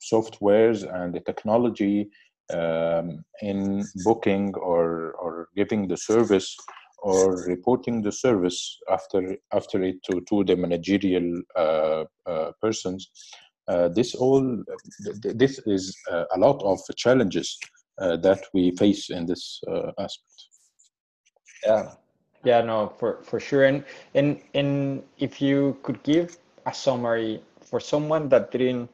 softwares 0.00 0.82
and 0.92 1.14
the 1.14 1.20
technology 1.20 2.10
um, 2.52 3.24
in 3.40 3.82
booking 4.04 4.54
or, 4.54 5.12
or 5.12 5.48
giving 5.56 5.88
the 5.88 5.96
service 5.96 6.56
or 6.98 7.36
reporting 7.46 8.00
the 8.00 8.12
service 8.12 8.78
after 8.90 9.36
after 9.52 9.82
it 9.82 10.02
to, 10.02 10.22
to 10.22 10.42
the 10.44 10.56
managerial 10.56 11.42
uh, 11.54 12.04
uh, 12.26 12.50
persons. 12.62 13.10
Uh, 13.68 13.88
this 13.88 14.14
all 14.14 14.62
this 15.22 15.60
is 15.66 15.96
uh, 16.10 16.24
a 16.34 16.38
lot 16.38 16.62
of 16.62 16.78
challenges 16.96 17.58
uh, 18.00 18.16
that 18.16 18.42
we 18.54 18.72
face 18.76 19.10
in 19.10 19.26
this 19.26 19.60
uh, 19.68 19.92
aspect. 19.98 20.48
Yeah, 21.66 21.92
yeah, 22.44 22.60
no, 22.60 22.92
for 22.98 23.22
for 23.22 23.40
sure. 23.40 23.64
And 23.64 23.84
and 24.14 24.40
and 24.54 25.02
if 25.18 25.40
you 25.40 25.76
could 25.82 26.02
give 26.02 26.36
a 26.66 26.74
summary 26.74 27.42
for 27.60 27.80
someone 27.80 28.28
that 28.28 28.50
didn't 28.50 28.90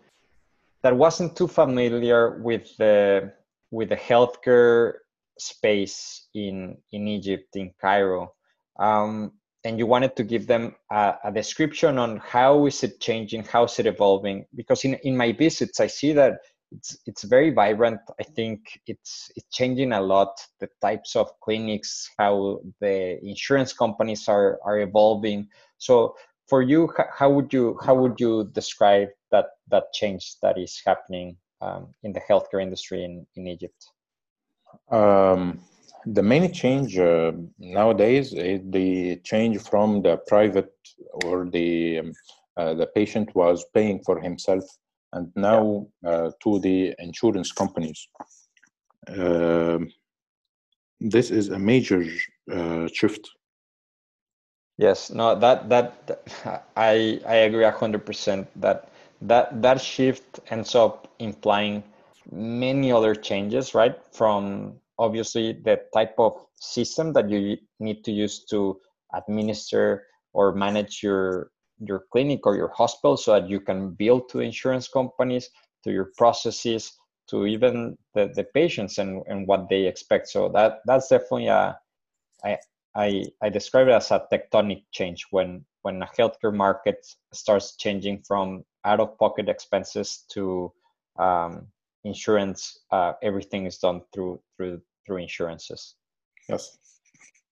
that 0.82 0.96
wasn't 0.96 1.36
too 1.36 1.48
familiar 1.48 2.38
with 2.38 2.76
the 2.78 3.32
with 3.70 3.90
the 3.90 3.96
healthcare 3.96 4.94
space 5.38 6.28
in 6.34 6.78
in 6.92 7.08
Egypt 7.08 7.56
in 7.56 7.72
Cairo, 7.80 8.32
um, 8.78 9.32
and 9.64 9.78
you 9.78 9.86
wanted 9.86 10.16
to 10.16 10.24
give 10.24 10.46
them 10.46 10.74
a, 10.90 11.14
a, 11.24 11.32
description 11.32 11.98
on 11.98 12.18
how 12.18 12.66
is 12.66 12.82
it 12.82 13.00
changing, 13.00 13.44
how 13.44 13.64
is 13.64 13.78
it 13.78 13.86
evolving? 13.86 14.46
Because 14.54 14.84
in 14.84 14.94
in 15.02 15.16
my 15.16 15.32
visits, 15.32 15.80
I 15.80 15.88
see 15.88 16.12
that 16.12 16.40
it's 16.72 16.96
it's 17.06 17.24
very 17.24 17.50
vibrant. 17.50 18.00
I 18.18 18.22
think 18.22 18.80
it's 18.86 19.30
it's 19.36 19.48
changing 19.50 19.92
a 19.92 20.00
lot. 20.00 20.40
The 20.60 20.68
types 20.80 21.16
of 21.16 21.28
clinics, 21.40 22.08
how 22.18 22.60
the 22.80 23.18
insurance 23.24 23.72
companies 23.72 24.28
are 24.28 24.58
are 24.64 24.80
evolving. 24.80 25.48
So 25.78 26.14
for 26.48 26.62
you, 26.62 26.92
how 27.12 27.30
would 27.30 27.52
you 27.52 27.78
how 27.84 27.94
would 27.94 28.20
you 28.20 28.50
describe 28.52 29.08
that 29.30 29.46
that 29.68 29.92
change 29.92 30.36
that 30.42 30.58
is 30.58 30.80
happening 30.86 31.36
um, 31.60 31.94
in 32.02 32.12
the 32.12 32.20
healthcare 32.20 32.62
industry 32.62 33.04
in 33.04 33.26
in 33.36 33.46
Egypt? 33.46 33.86
Um, 34.90 35.60
the 36.06 36.22
main 36.22 36.52
change 36.52 36.98
uh, 36.98 37.32
nowadays 37.58 38.32
is 38.32 38.60
the 38.70 39.16
change 39.24 39.58
from 39.58 40.02
the 40.02 40.16
private 40.28 40.72
or 41.24 41.48
the 41.50 41.98
um, 41.98 42.12
uh, 42.56 42.74
the 42.74 42.86
patient 42.86 43.34
was 43.34 43.64
paying 43.74 44.00
for 44.04 44.20
himself 44.20 44.64
and 45.12 45.32
now 45.36 45.86
uh, 46.06 46.30
to 46.42 46.58
the 46.60 46.94
insurance 46.98 47.52
companies. 47.52 48.08
Uh, 49.08 49.78
this 51.00 51.30
is 51.30 51.48
a 51.48 51.58
major 51.58 52.04
uh, 52.52 52.86
shift. 52.92 53.30
Yes, 54.76 55.10
no, 55.10 55.34
that, 55.34 55.68
that, 55.68 56.06
that 56.06 56.64
I 56.76 57.20
I 57.26 57.34
agree 57.46 57.64
hundred 57.64 58.06
percent 58.06 58.48
that 58.60 58.90
that 59.22 59.62
that 59.62 59.80
shift 59.80 60.40
ends 60.50 60.74
up 60.74 61.08
implying 61.18 61.82
many 62.30 62.92
other 62.92 63.14
changes, 63.14 63.74
right? 63.74 63.96
From 64.12 64.74
obviously 64.98 65.52
the 65.52 65.80
type 65.92 66.14
of 66.18 66.46
system 66.56 67.12
that 67.14 67.28
you 67.30 67.56
need 67.78 68.04
to 68.04 68.12
use 68.12 68.44
to 68.46 68.80
administer 69.14 70.06
or 70.32 70.52
manage 70.54 71.02
your 71.02 71.50
your 71.80 72.04
clinic 72.12 72.46
or 72.46 72.56
your 72.56 72.72
hospital 72.76 73.16
so 73.16 73.32
that 73.32 73.48
you 73.48 73.60
can 73.60 73.90
build 73.90 74.28
to 74.28 74.40
insurance 74.40 74.88
companies 74.88 75.50
to 75.84 75.90
your 75.90 76.10
processes 76.16 76.92
to 77.28 77.46
even 77.46 77.96
the, 78.14 78.30
the 78.34 78.44
patients 78.44 78.98
and, 78.98 79.22
and 79.26 79.46
what 79.46 79.68
they 79.68 79.86
expect. 79.86 80.28
So 80.28 80.48
that 80.50 80.80
that's 80.84 81.08
definitely 81.08 81.46
a 81.46 81.78
I, 82.44 82.58
I 82.94 83.24
i 83.42 83.48
describe 83.48 83.88
it 83.88 83.92
as 83.92 84.10
a 84.10 84.26
tectonic 84.32 84.84
change 84.90 85.26
when 85.30 85.64
when 85.82 86.02
a 86.02 86.06
healthcare 86.18 86.54
market 86.54 87.06
starts 87.32 87.76
changing 87.76 88.22
from 88.26 88.64
out 88.84 89.00
of 89.00 89.18
pocket 89.18 89.48
expenses 89.48 90.24
to 90.32 90.72
um, 91.18 91.66
insurance 92.04 92.80
uh, 92.90 93.12
everything 93.22 93.66
is 93.66 93.78
done 93.78 94.02
through 94.12 94.40
through 94.56 94.80
through 95.06 95.18
insurances. 95.18 95.94
Yes. 96.48 96.78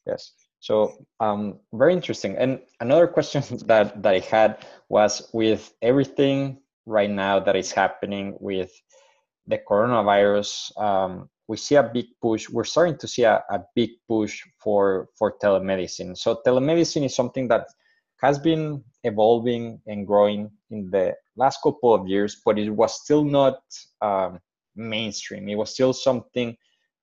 Yes 0.07 0.33
so 0.61 1.07
um, 1.21 1.61
very 1.73 1.93
interesting. 1.93 2.37
And 2.37 2.61
another 2.81 3.07
question 3.07 3.43
that, 3.67 4.03
that 4.03 4.15
I 4.15 4.19
had 4.19 4.67
was 4.89 5.29
with 5.33 5.73
everything 5.83 6.59
right 6.87 7.11
now 7.11 7.39
that 7.41 7.57
is 7.57 7.73
happening 7.73 8.37
with 8.41 8.71
the 9.47 9.59
coronavirus, 9.59 10.79
um, 10.81 11.29
we 11.49 11.57
see 11.57 11.77
a 11.77 11.83
big 11.83 12.07
push. 12.21 12.49
We're 12.51 12.65
starting 12.65 12.99
to 12.99 13.09
see 13.09 13.23
a, 13.25 13.43
a 13.51 13.61
big 13.75 13.91
push 14.07 14.43
for 14.59 15.09
for 15.19 15.39
telemedicine. 15.39 16.17
So 16.17 16.41
telemedicine 16.47 17.07
is 17.07 17.15
something 17.15 17.49
that 17.49 17.67
has 18.21 18.39
been 18.39 18.85
evolving 19.05 19.81
and 19.87 20.07
growing 20.07 20.51
in 20.71 20.91
the 20.91 21.15
last 21.37 21.61
couple 21.63 21.95
of 21.95 22.07
years, 22.07 22.43
but 22.45 22.59
it 22.59 22.69
was 22.69 23.01
still 23.03 23.25
not 23.25 23.61
um, 24.03 24.41
mainstream. 24.77 25.49
It 25.49 25.55
was 25.55 25.73
still 25.73 25.95
something 25.95 26.55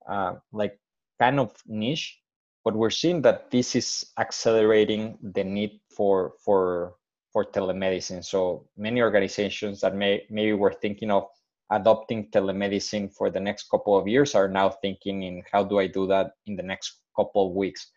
uh, 0.08 0.34
like 0.52 0.78
kind 1.20 1.40
of 1.40 1.56
niche 1.66 2.20
but 2.66 2.76
we're 2.76 2.90
seeing 2.90 3.22
that 3.22 3.52
this 3.52 3.76
is 3.76 4.08
accelerating 4.18 5.18
the 5.22 5.44
need 5.44 5.80
for 5.96 6.34
for 6.44 6.96
for 7.32 7.46
telemedicine. 7.46 8.26
So 8.26 8.68
many 8.76 9.02
organizations 9.02 9.82
that 9.82 9.96
may 9.96 10.26
maybe 10.30 10.54
were 10.54 10.74
thinking 10.74 11.12
of 11.12 11.28
adopting 11.72 12.30
telemedicine 12.32 13.14
for 13.14 13.30
the 13.30 13.40
next 13.40 13.70
couple 13.70 13.98
of 13.98 14.08
years 14.08 14.36
are 14.36 14.48
now 14.48 14.70
thinking 14.70 15.24
in 15.24 15.44
how 15.52 15.64
do 15.64 15.80
i 15.80 15.88
do 15.88 16.06
that 16.08 16.32
in 16.46 16.56
the 16.56 16.64
next 16.64 17.02
couple 17.16 17.48
of 17.48 17.54
weeks. 17.54 17.92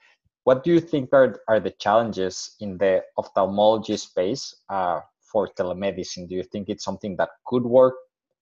What 0.45 0.65
do 0.65 0.73
you 0.73 0.81
think 0.81 1.11
are, 1.13 1.41
are 1.49 1.61
the 1.61 1.73
challenges 1.73 2.57
in 2.61 2.79
the 2.79 3.03
ophthalmology 3.19 3.97
space 3.99 4.55
uh, 4.71 5.01
for 5.21 5.49
telemedicine? 5.49 6.29
Do 6.29 6.35
you 6.35 6.43
think 6.43 6.69
it's 6.69 6.85
something 6.85 7.17
that 7.17 7.29
could 7.47 7.65
work? 7.65 7.97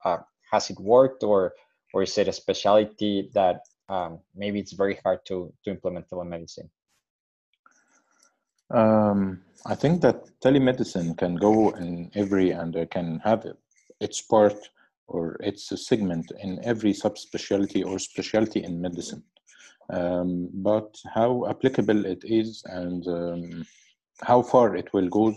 Uh, 0.05 0.19
has 0.53 0.71
it 0.71 0.79
worked 0.79 1.23
or 1.23 1.55
or 1.95 2.03
is 2.03 2.19
it 2.19 2.29
a 2.29 2.33
specialty 2.33 3.31
that 3.35 3.61
um, 3.89 4.21
maybe 4.35 4.59
it's 4.61 4.73
very 4.73 4.99
hard 5.05 5.21
to 5.27 5.53
to 5.65 5.71
implement 5.71 6.09
telemedicine. 6.09 6.69
Um, 8.71 9.43
i 9.65 9.75
think 9.77 10.01
that 10.03 10.19
telemedicine 10.41 11.17
can 11.17 11.37
go 11.37 11.71
in 11.71 12.11
every 12.15 12.51
and 12.51 12.75
can 12.91 13.21
have 13.21 13.47
its 14.01 14.21
part 14.21 14.59
or 15.09 15.37
its 15.41 15.63
segment 15.89 16.33
in 16.43 16.59
every 16.65 16.93
subspecialty 16.93 17.87
or 17.87 17.99
specialty 17.99 18.65
in 18.65 18.81
medicine. 18.81 19.23
Um, 19.89 20.51
but 20.53 20.97
how 21.15 21.47
applicable 21.49 22.07
it 22.07 22.23
is 22.25 22.65
and 22.67 23.07
um, 23.07 23.67
how 24.21 24.43
far 24.43 24.75
it 24.75 24.93
will 24.93 25.09
go 25.09 25.35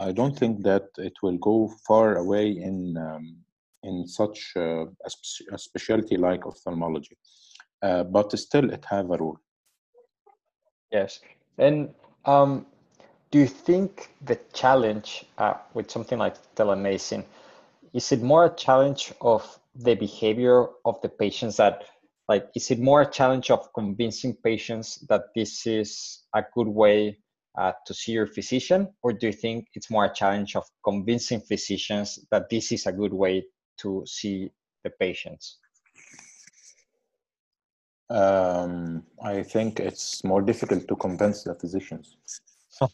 i 0.00 0.12
don't 0.12 0.36
think 0.38 0.62
that 0.62 0.88
it 0.98 1.12
will 1.22 1.38
go 1.38 1.72
far 1.86 2.16
away 2.16 2.50
in 2.50 2.96
um, 2.96 3.36
in 3.82 4.06
such 4.06 4.52
uh, 4.56 4.84
a, 4.86 5.10
spe- 5.10 5.48
a 5.52 5.58
specialty 5.58 6.16
like 6.16 6.46
ophthalmology 6.46 7.16
uh, 7.82 8.04
but 8.04 8.36
still 8.38 8.70
it 8.72 8.84
have 8.88 9.10
a 9.10 9.16
role. 9.16 9.38
Yes, 10.92 11.20
and 11.58 11.94
um, 12.24 12.66
do 13.30 13.38
you 13.38 13.46
think 13.46 14.10
the 14.24 14.38
challenge 14.52 15.26
uh, 15.38 15.54
with 15.74 15.90
something 15.90 16.18
like 16.18 16.36
telemedicine 16.54 17.24
is 17.92 18.12
it 18.12 18.22
more 18.22 18.44
a 18.44 18.54
challenge 18.54 19.12
of 19.22 19.58
the 19.74 19.94
behavior 19.94 20.66
of 20.84 21.00
the 21.00 21.08
patients 21.08 21.56
that 21.56 21.84
like 22.28 22.48
is 22.54 22.70
it 22.70 22.78
more 22.78 23.02
a 23.02 23.10
challenge 23.10 23.50
of 23.50 23.72
convincing 23.72 24.36
patients 24.44 24.98
that 25.08 25.22
this 25.34 25.66
is 25.66 26.24
a 26.34 26.42
good 26.54 26.68
way 26.68 27.18
uh, 27.56 27.72
to 27.86 27.94
see 27.94 28.12
your 28.12 28.26
physician? 28.26 28.88
Or 29.02 29.12
do 29.12 29.28
you 29.28 29.32
think 29.32 29.68
it's 29.74 29.90
more 29.90 30.04
a 30.04 30.12
challenge 30.12 30.56
of 30.56 30.64
convincing 30.84 31.40
physicians 31.40 32.18
that 32.30 32.50
this 32.50 32.72
is 32.72 32.86
a 32.86 32.92
good 32.92 33.14
way 33.14 33.46
to 33.78 34.02
see 34.06 34.50
the 34.84 34.90
patients 34.90 35.58
um, 38.10 39.02
I 39.22 39.42
think 39.42 39.80
it's 39.80 40.22
more 40.24 40.42
difficult 40.42 40.86
to 40.88 40.96
convince 40.96 41.42
the 41.44 41.54
physicians. 41.54 42.16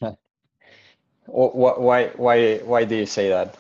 why, 1.27 2.11
why, 2.17 2.59
why 2.59 2.85
do 2.85 2.97
you 2.97 3.07
say 3.07 3.29
that? 3.29 3.57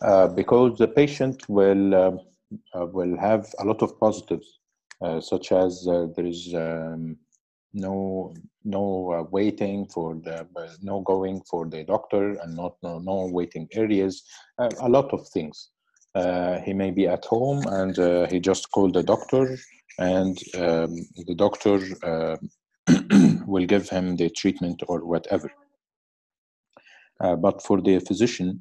Uh, 0.00 0.28
because 0.28 0.78
the 0.78 0.88
patient 0.88 1.42
will 1.48 1.94
uh, 1.94 2.12
uh, 2.74 2.86
will 2.86 3.16
have 3.18 3.46
a 3.58 3.64
lot 3.64 3.82
of 3.82 3.98
positives, 3.98 4.60
uh, 5.02 5.20
such 5.20 5.52
as 5.52 5.86
uh, 5.88 6.06
there 6.16 6.26
is 6.26 6.54
um, 6.54 7.16
no 7.72 8.32
no 8.64 9.12
uh, 9.12 9.22
waiting 9.30 9.86
for 9.86 10.14
the 10.14 10.46
no 10.82 11.00
going 11.00 11.40
for 11.50 11.66
the 11.66 11.84
doctor 11.84 12.34
and 12.40 12.56
not 12.56 12.76
no, 12.82 12.98
no 12.98 13.26
waiting 13.26 13.68
areas, 13.72 14.22
a 14.58 14.88
lot 14.88 15.12
of 15.12 15.28
things. 15.28 15.70
He 16.64 16.72
may 16.72 16.90
be 16.90 17.06
at 17.06 17.24
home 17.24 17.62
and 17.66 18.30
he 18.30 18.40
just 18.40 18.70
called 18.70 18.94
the 18.94 19.02
doctor 19.02 19.56
and 19.98 20.38
um, 20.56 20.94
the 21.26 21.34
doctor 21.34 21.78
uh, 22.02 22.36
will 23.46 23.66
give 23.66 23.88
him 23.88 24.16
the 24.16 24.30
treatment 24.30 24.82
or 24.88 25.04
whatever. 25.04 25.50
Uh, 27.20 27.36
but 27.36 27.62
for 27.62 27.80
the 27.80 27.98
physician, 28.00 28.60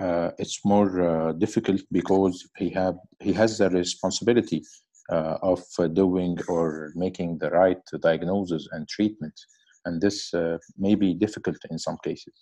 uh, 0.00 0.30
it's 0.38 0.64
more 0.64 1.00
uh, 1.02 1.32
difficult 1.32 1.80
because 1.92 2.48
he 2.56 2.68
have 2.70 2.96
he 3.20 3.32
has 3.32 3.58
the 3.58 3.70
responsibility 3.70 4.64
uh, 5.12 5.38
of 5.42 5.62
doing 5.92 6.36
or 6.48 6.90
making 6.96 7.38
the 7.38 7.50
right 7.50 7.80
diagnosis 8.02 8.66
and 8.72 8.88
treatment. 8.88 9.34
And 9.84 10.00
this 10.00 10.34
uh, 10.34 10.58
may 10.76 10.96
be 10.96 11.14
difficult 11.14 11.58
in 11.70 11.78
some 11.78 11.98
cases. 12.02 12.34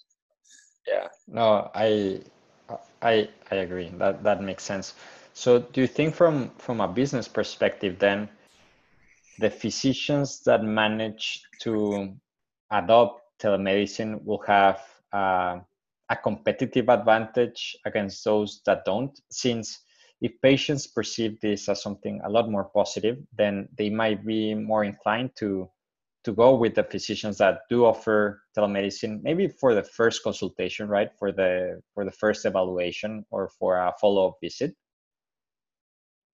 Yeah. 0.87 1.09
No 1.29 1.71
i 1.75 2.21
i 3.03 3.29
i 3.51 3.57
agree. 3.57 3.91
That 3.99 4.23
that 4.23 4.43
makes 4.43 4.65
sense. 4.65 4.95
So 5.35 5.61
do 5.61 5.81
you 5.81 5.87
think 5.87 6.15
from 6.15 6.51
from 6.59 6.81
a 6.81 6.89
business 6.89 7.29
perspective 7.29 7.99
then 7.99 8.29
the 9.39 9.51
physicians 9.51 10.41
that 10.45 10.63
manage 10.63 11.43
to 11.61 12.15
adopt 12.71 13.23
telemedicine 13.41 14.23
will 14.25 14.43
have 14.47 14.81
uh, 15.13 15.59
a 16.11 16.17
competitive 16.17 16.89
advantage 16.89 17.77
against 17.85 18.25
those 18.25 18.61
that 18.67 18.85
don't? 18.85 19.19
Since 19.31 19.81
if 20.21 20.33
patients 20.41 20.87
perceive 20.87 21.41
this 21.41 21.69
as 21.69 21.83
something 21.83 22.21
a 22.25 22.31
lot 22.31 22.49
more 22.49 22.65
positive 22.65 23.19
then 23.37 23.69
they 23.77 23.91
might 23.91 24.25
be 24.25 24.55
more 24.55 24.85
inclined 24.85 25.31
to 25.37 25.69
to 26.25 26.33
go 26.33 26.55
with 26.55 26.75
the 26.75 26.85
physicians 26.85 27.39
that 27.39 27.61
do 27.69 27.85
offer 27.85 28.43
telemedicine 28.57 29.21
maybe 29.23 29.49
for 29.49 29.75
the 29.75 29.83
first 29.83 30.23
consultation 30.23 30.89
right? 30.89 31.11
For 31.19 31.33
the 31.33 31.81
for 31.95 32.05
the 32.05 32.13
first 32.13 32.45
evaluation 32.45 33.25
or 33.31 33.49
for 33.49 33.77
a 33.77 33.93
follow-up 34.01 34.37
visit. 34.41 34.75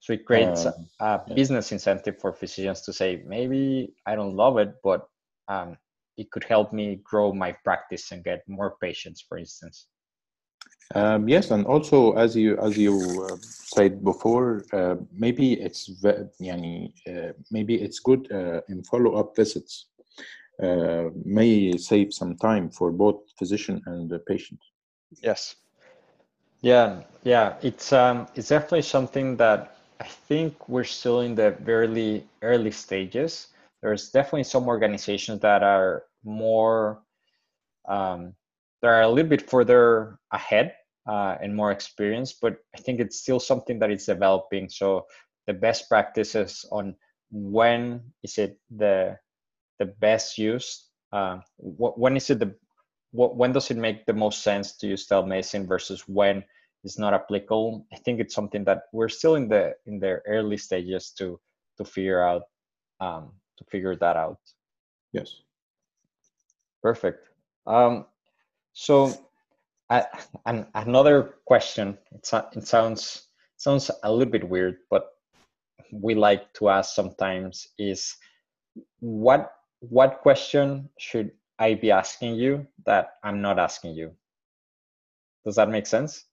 So 0.01 0.13
it 0.13 0.25
creates 0.25 0.65
uh, 0.65 0.73
a 1.01 1.21
yeah. 1.27 1.35
business 1.35 1.73
incentive 1.73 2.21
for 2.21 2.33
physicians 2.33 2.83
to 2.83 2.93
say 2.93 3.23
maybe 3.27 3.95
i 4.07 4.15
don't 4.15 4.37
love 4.37 4.57
it 4.59 4.75
but 4.85 5.09
um, 5.49 5.77
it 6.17 6.31
could 6.31 6.45
help 6.45 6.73
me 6.73 7.01
grow 7.03 7.33
my 7.33 7.53
practice 7.65 8.13
and 8.13 8.23
get 8.23 8.43
more 8.47 8.77
patients 8.81 9.25
for 9.27 9.39
instance 9.39 9.89
um, 10.95 11.29
yes, 11.29 11.51
and 11.51 11.67
also 11.67 12.13
as 12.13 12.35
you 12.35 12.57
as 12.59 12.79
you 12.79 13.23
uh, 13.23 13.37
said 13.43 14.03
before, 14.03 14.65
uh, 14.73 14.97
maybe 15.13 15.53
it's 15.55 15.91
yani, 16.41 16.93
uh, 17.07 17.33
maybe 17.51 17.75
it's 17.75 18.01
good 18.01 18.31
uh, 18.33 18.61
in 18.69 18.83
follow 18.85 19.17
up 19.17 19.37
visits. 19.37 19.87
Uh, 20.63 21.11
may 21.25 21.77
save 21.77 22.13
some 22.13 22.37
time 22.37 22.69
for 22.71 22.91
both 22.91 23.21
physician 23.39 23.81
and 23.87 24.11
the 24.11 24.19
patient. 24.19 24.59
Yes. 25.23 25.55
Yeah, 26.63 27.03
yeah, 27.23 27.55
it's 27.63 27.93
um, 27.93 28.27
it's 28.35 28.49
definitely 28.49 28.83
something 28.83 29.37
that 29.37 29.77
I 30.01 30.05
think 30.05 30.69
we're 30.69 30.85
still 30.85 31.21
in 31.21 31.37
the 31.37 31.53
very 31.61 32.25
early 32.43 32.73
stages. 32.73 33.49
There's 33.83 34.11
definitely 34.11 34.45
some 34.45 34.67
organizations 34.67 35.41
that 35.43 35.63
are 35.63 36.05
more 36.25 37.03
um, 37.89 38.35
they're 38.83 39.03
a 39.03 39.09
little 39.09 39.29
bit 39.29 39.49
further 39.49 40.19
ahead 40.33 40.75
uh, 41.09 41.37
and 41.41 41.55
more 41.55 41.73
experience 41.73 42.33
but 42.41 42.59
I 42.77 42.79
think 42.79 43.01
it's 43.01 43.19
still 43.21 43.41
something 43.41 43.79
that 43.81 43.91
is 43.91 44.07
developing. 44.07 44.69
So 44.69 45.07
the 45.47 45.55
best 45.55 45.89
practices 45.89 46.65
on 46.71 46.95
when 47.31 48.03
is 48.23 48.39
it 48.39 48.59
the 48.71 49.19
the 49.79 49.87
best 49.87 50.39
use? 50.39 50.89
Uh, 51.13 51.39
what, 51.57 51.99
when 51.99 52.17
is 52.17 52.31
it 52.31 52.39
the 52.39 52.55
what, 53.13 53.37
when 53.37 53.53
does 53.53 53.71
it 53.71 53.77
make 53.77 54.05
the 54.05 54.13
most 54.13 54.43
sense 54.43 54.77
to 54.77 54.87
use 54.87 55.07
telemedicine 55.07 55.67
versus 55.67 56.03
when 56.07 56.45
it's 56.85 56.99
not 56.99 57.15
applicable? 57.15 57.87
I 57.93 57.97
think 57.97 58.21
it's 58.21 58.35
something 58.35 58.65
that 58.65 58.83
we're 58.93 59.09
still 59.09 59.37
in 59.37 59.49
the 59.49 59.75
in 59.87 59.99
the 59.99 60.21
early 60.27 60.59
stages 60.59 61.11
to 61.19 61.41
to 61.79 61.85
figure 61.85 62.23
out 62.23 62.43
um, 63.01 63.33
to 63.57 63.65
figure 63.65 63.97
that 63.97 64.17
out. 64.17 64.39
Yes. 65.13 65.43
Perfect. 66.83 67.29
Um, 67.67 68.07
so, 68.73 69.13
uh, 69.91 70.03
and 70.47 70.67
another 70.75 71.35
question. 71.47 71.99
It's 72.13 72.33
it 72.33 72.67
sounds 72.67 73.29
sounds 73.57 73.91
a 74.03 74.13
little 74.13 74.31
bit 74.31 74.49
weird, 74.49 74.79
but 74.91 75.09
we 75.93 76.15
like 76.15 76.53
to 76.55 76.69
ask 76.69 76.95
sometimes 76.95 77.69
is 77.79 78.17
what 79.01 79.53
what 79.81 80.21
question 80.21 80.89
should 80.99 81.31
I 81.59 81.75
be 81.75 81.91
asking 81.91 82.37
you 82.37 82.67
that 82.87 83.15
I'm 83.25 83.41
not 83.41 83.59
asking 83.59 83.95
you? 83.95 84.13
Does 85.45 85.57
that 85.57 85.71
make 85.71 85.87
sense? 85.87 86.25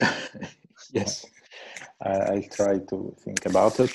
yes, 0.92 1.26
I'll 2.00 2.42
try 2.50 2.78
to 2.78 3.16
think 3.24 3.46
about 3.46 3.78
it. 3.80 3.92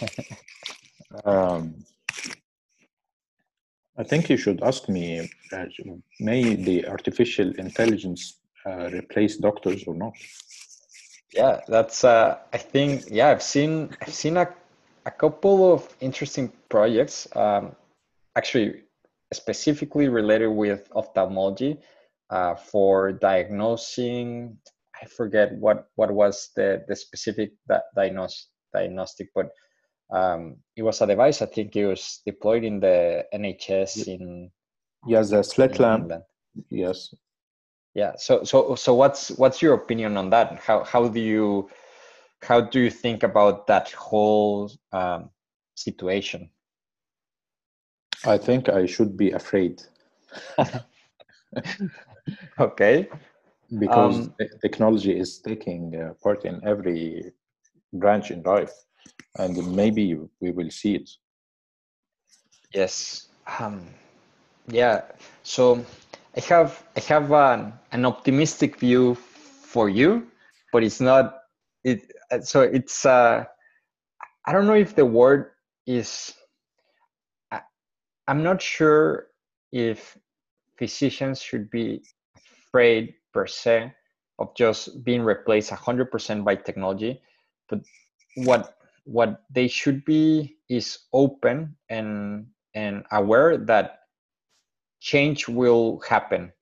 um, 1.24 1.84
I 3.96 4.02
think 4.02 4.30
you 4.30 4.36
should 4.36 4.62
ask 4.62 4.88
me, 4.88 5.28
uh, 5.52 5.66
may 6.20 6.54
the 6.54 6.86
artificial 6.88 7.52
intelligence 7.58 8.39
uh, 8.66 8.90
replace 8.92 9.36
doctors 9.36 9.84
or 9.86 9.94
not? 9.94 10.12
Yeah, 11.32 11.60
that's. 11.68 12.04
Uh, 12.04 12.38
I 12.52 12.58
think. 12.58 13.04
Yeah, 13.08 13.28
I've 13.28 13.42
seen. 13.42 13.90
I've 14.00 14.14
seen 14.14 14.36
a, 14.36 14.48
a 15.06 15.10
couple 15.10 15.72
of 15.72 15.88
interesting 16.00 16.52
projects. 16.68 17.28
Um, 17.36 17.76
actually, 18.36 18.82
specifically 19.32 20.08
related 20.08 20.48
with 20.48 20.90
ophthalmology, 20.94 21.78
uh, 22.30 22.54
for 22.54 23.12
diagnosing. 23.12 24.56
I 25.00 25.06
forget 25.06 25.52
what 25.54 25.86
what 25.96 26.10
was 26.10 26.50
the 26.56 26.84
the 26.88 26.96
specific 26.96 27.52
that 27.68 27.84
diagnos, 27.96 28.46
diagnostic, 28.72 29.28
but 29.34 29.50
um, 30.12 30.56
it 30.76 30.82
was 30.82 31.00
a 31.00 31.06
device. 31.06 31.42
I 31.42 31.46
think 31.46 31.76
it 31.76 31.86
was 31.86 32.20
deployed 32.26 32.64
in 32.64 32.80
the 32.80 33.24
NHS 33.34 34.08
in 34.08 34.50
yes, 35.06 35.30
the 35.30 35.42
slit 35.42 35.78
lamp. 35.78 36.12
Yes. 36.68 37.14
Yeah. 37.94 38.12
So 38.16 38.44
so 38.44 38.74
so 38.74 38.94
what's 38.94 39.30
what's 39.30 39.60
your 39.60 39.74
opinion 39.74 40.16
on 40.16 40.30
that? 40.30 40.60
How 40.60 40.84
how 40.84 41.08
do 41.08 41.20
you 41.20 41.68
how 42.42 42.60
do 42.60 42.80
you 42.80 42.90
think 42.90 43.22
about 43.22 43.66
that 43.66 43.90
whole 43.92 44.70
um, 44.92 45.30
situation? 45.74 46.50
I 48.24 48.38
think 48.38 48.68
I 48.68 48.86
should 48.86 49.16
be 49.16 49.32
afraid. 49.32 49.82
okay. 52.60 53.08
Because 53.78 54.26
um, 54.26 54.34
technology 54.60 55.18
is 55.18 55.38
taking 55.38 55.96
uh, 55.96 56.14
part 56.22 56.44
in 56.44 56.60
every 56.66 57.32
branch 57.92 58.30
in 58.30 58.42
life 58.42 58.72
and 59.38 59.74
maybe 59.74 60.16
we 60.40 60.50
will 60.50 60.70
see 60.70 60.94
it 60.94 61.10
yes 62.72 63.28
um, 63.58 63.86
yeah 64.68 65.02
so 65.42 65.84
i 66.36 66.40
have 66.40 66.84
i 66.96 67.00
have 67.00 67.32
an, 67.32 67.72
an 67.92 68.04
optimistic 68.04 68.78
view 68.78 69.14
for 69.14 69.88
you 69.88 70.26
but 70.72 70.82
it's 70.82 71.00
not 71.00 71.40
it 71.84 72.12
so 72.42 72.62
it's 72.62 73.04
uh 73.06 73.44
i 74.46 74.52
don't 74.52 74.66
know 74.66 74.74
if 74.74 74.94
the 74.94 75.04
word 75.04 75.50
is 75.86 76.34
I, 77.50 77.60
i'm 78.28 78.42
not 78.42 78.62
sure 78.62 79.28
if 79.72 80.16
physicians 80.78 81.40
should 81.40 81.70
be 81.70 82.02
afraid 82.36 83.14
per 83.32 83.46
se 83.46 83.92
of 84.38 84.54
just 84.56 85.04
being 85.04 85.22
replaced 85.22 85.70
100% 85.70 86.44
by 86.44 86.54
technology 86.56 87.20
but 87.68 87.80
what 88.36 88.76
what 89.04 89.42
they 89.50 89.68
should 89.68 90.04
be 90.04 90.56
is 90.68 90.98
open 91.12 91.76
and 91.88 92.46
and 92.74 93.04
aware 93.12 93.56
that 93.58 93.99
change 95.00 95.48
will 95.48 96.00
happen. 96.08 96.52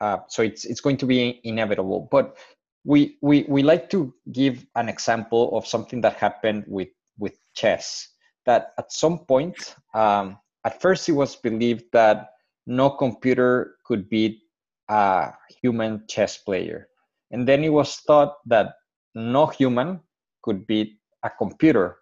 Uh, 0.00 0.18
so 0.28 0.42
it's 0.42 0.64
it's 0.64 0.80
going 0.80 0.96
to 0.96 1.06
be 1.06 1.40
inevitable. 1.44 2.08
But 2.10 2.36
we 2.84 3.18
we 3.22 3.44
we 3.48 3.62
like 3.62 3.90
to 3.90 4.12
give 4.32 4.66
an 4.74 4.88
example 4.88 5.56
of 5.56 5.66
something 5.66 6.00
that 6.00 6.14
happened 6.14 6.64
with 6.66 6.88
with 7.18 7.38
chess. 7.54 8.08
That 8.46 8.72
at 8.78 8.92
some 8.92 9.20
point, 9.20 9.76
um, 9.94 10.38
at 10.64 10.80
first, 10.80 11.08
it 11.08 11.12
was 11.12 11.36
believed 11.36 11.84
that 11.92 12.30
no 12.66 12.90
computer 12.90 13.76
could 13.84 14.08
beat 14.08 14.40
a 14.88 15.32
human 15.62 16.04
chess 16.08 16.38
player, 16.38 16.88
and 17.30 17.46
then 17.46 17.62
it 17.62 17.70
was 17.70 17.96
thought 18.06 18.38
that 18.46 18.74
no 19.14 19.46
human 19.46 20.00
could 20.42 20.66
beat 20.66 20.98
a 21.22 21.30
computer 21.30 21.98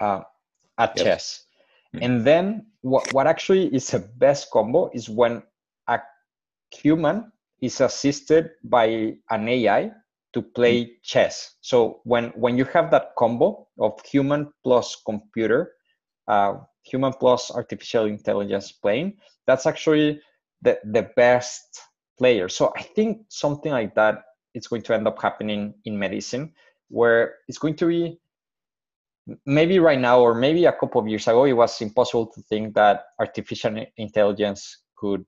uh, 0.00 0.22
at 0.78 0.92
yes. 0.96 1.04
chess. 1.04 1.44
And 2.02 2.24
then 2.24 2.66
what, 2.82 3.12
what 3.12 3.26
actually 3.26 3.66
is 3.74 3.90
the 3.90 4.00
best 4.00 4.50
combo 4.50 4.90
is 4.92 5.08
when 5.08 5.42
a 5.88 6.00
human 6.70 7.32
is 7.60 7.80
assisted 7.80 8.50
by 8.64 9.14
an 9.30 9.48
AI 9.48 9.90
to 10.34 10.42
play 10.42 10.84
mm-hmm. 10.84 10.92
chess. 11.02 11.54
So 11.60 12.00
when 12.04 12.30
when 12.36 12.58
you 12.58 12.64
have 12.66 12.90
that 12.90 13.14
combo 13.16 13.68
of 13.78 14.00
human 14.04 14.52
plus 14.62 14.96
computer, 15.06 15.72
uh, 16.28 16.54
human 16.82 17.12
plus 17.12 17.50
artificial 17.50 18.06
intelligence 18.06 18.72
playing, 18.72 19.16
that's 19.46 19.66
actually 19.66 20.20
the 20.62 20.78
the 20.84 21.08
best 21.16 21.80
player. 22.18 22.48
So 22.48 22.72
I 22.76 22.82
think 22.82 23.26
something 23.28 23.72
like 23.72 23.94
that 23.94 24.24
is 24.54 24.66
going 24.66 24.82
to 24.82 24.94
end 24.94 25.06
up 25.06 25.20
happening 25.22 25.74
in 25.84 25.98
medicine, 25.98 26.52
where 26.88 27.36
it's 27.48 27.58
going 27.58 27.76
to 27.76 27.86
be 27.86 28.20
maybe 29.46 29.78
right 29.78 30.00
now 30.00 30.20
or 30.20 30.34
maybe 30.34 30.64
a 30.66 30.72
couple 30.72 31.00
of 31.00 31.08
years 31.08 31.26
ago 31.26 31.44
it 31.44 31.52
was 31.52 31.80
impossible 31.80 32.26
to 32.26 32.42
think 32.42 32.74
that 32.74 33.04
artificial 33.18 33.84
intelligence 33.96 34.82
could 34.96 35.24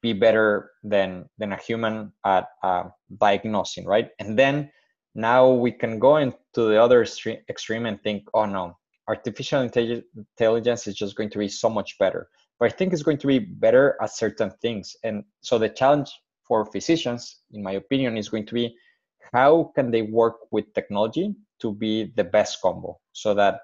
be 0.00 0.12
better 0.12 0.70
than 0.82 1.28
than 1.38 1.52
a 1.52 1.56
human 1.56 2.12
at 2.24 2.48
uh, 2.62 2.84
diagnosing 3.20 3.84
right? 3.84 4.10
And 4.18 4.38
then 4.38 4.70
now 5.14 5.50
we 5.50 5.70
can 5.70 5.98
go 5.98 6.16
into 6.16 6.36
the 6.54 6.80
other 6.82 7.02
extreme 7.02 7.86
and 7.86 8.02
think 8.02 8.24
oh 8.34 8.46
no 8.46 8.76
artificial 9.08 9.62
intelligence 9.62 10.86
is 10.86 10.94
just 10.94 11.16
going 11.16 11.30
to 11.30 11.38
be 11.38 11.48
so 11.48 11.70
much 11.70 11.98
better. 11.98 12.28
But 12.58 12.72
I 12.72 12.76
think 12.76 12.92
it's 12.92 13.02
going 13.02 13.18
to 13.18 13.26
be 13.26 13.38
better 13.38 13.96
at 14.02 14.10
certain 14.10 14.50
things. 14.62 14.96
And 15.04 15.24
so 15.42 15.58
the 15.58 15.68
challenge 15.68 16.10
for 16.42 16.64
physicians, 16.64 17.40
in 17.52 17.62
my 17.62 17.72
opinion, 17.72 18.16
is 18.16 18.28
going 18.28 18.46
to 18.46 18.54
be 18.54 18.74
how 19.32 19.72
can 19.74 19.90
they 19.90 20.02
work 20.02 20.36
with 20.50 20.72
technology 20.74 21.34
to 21.60 21.72
be 21.72 22.12
the 22.16 22.24
best 22.24 22.60
combo 22.62 22.98
so 23.16 23.34
that 23.34 23.60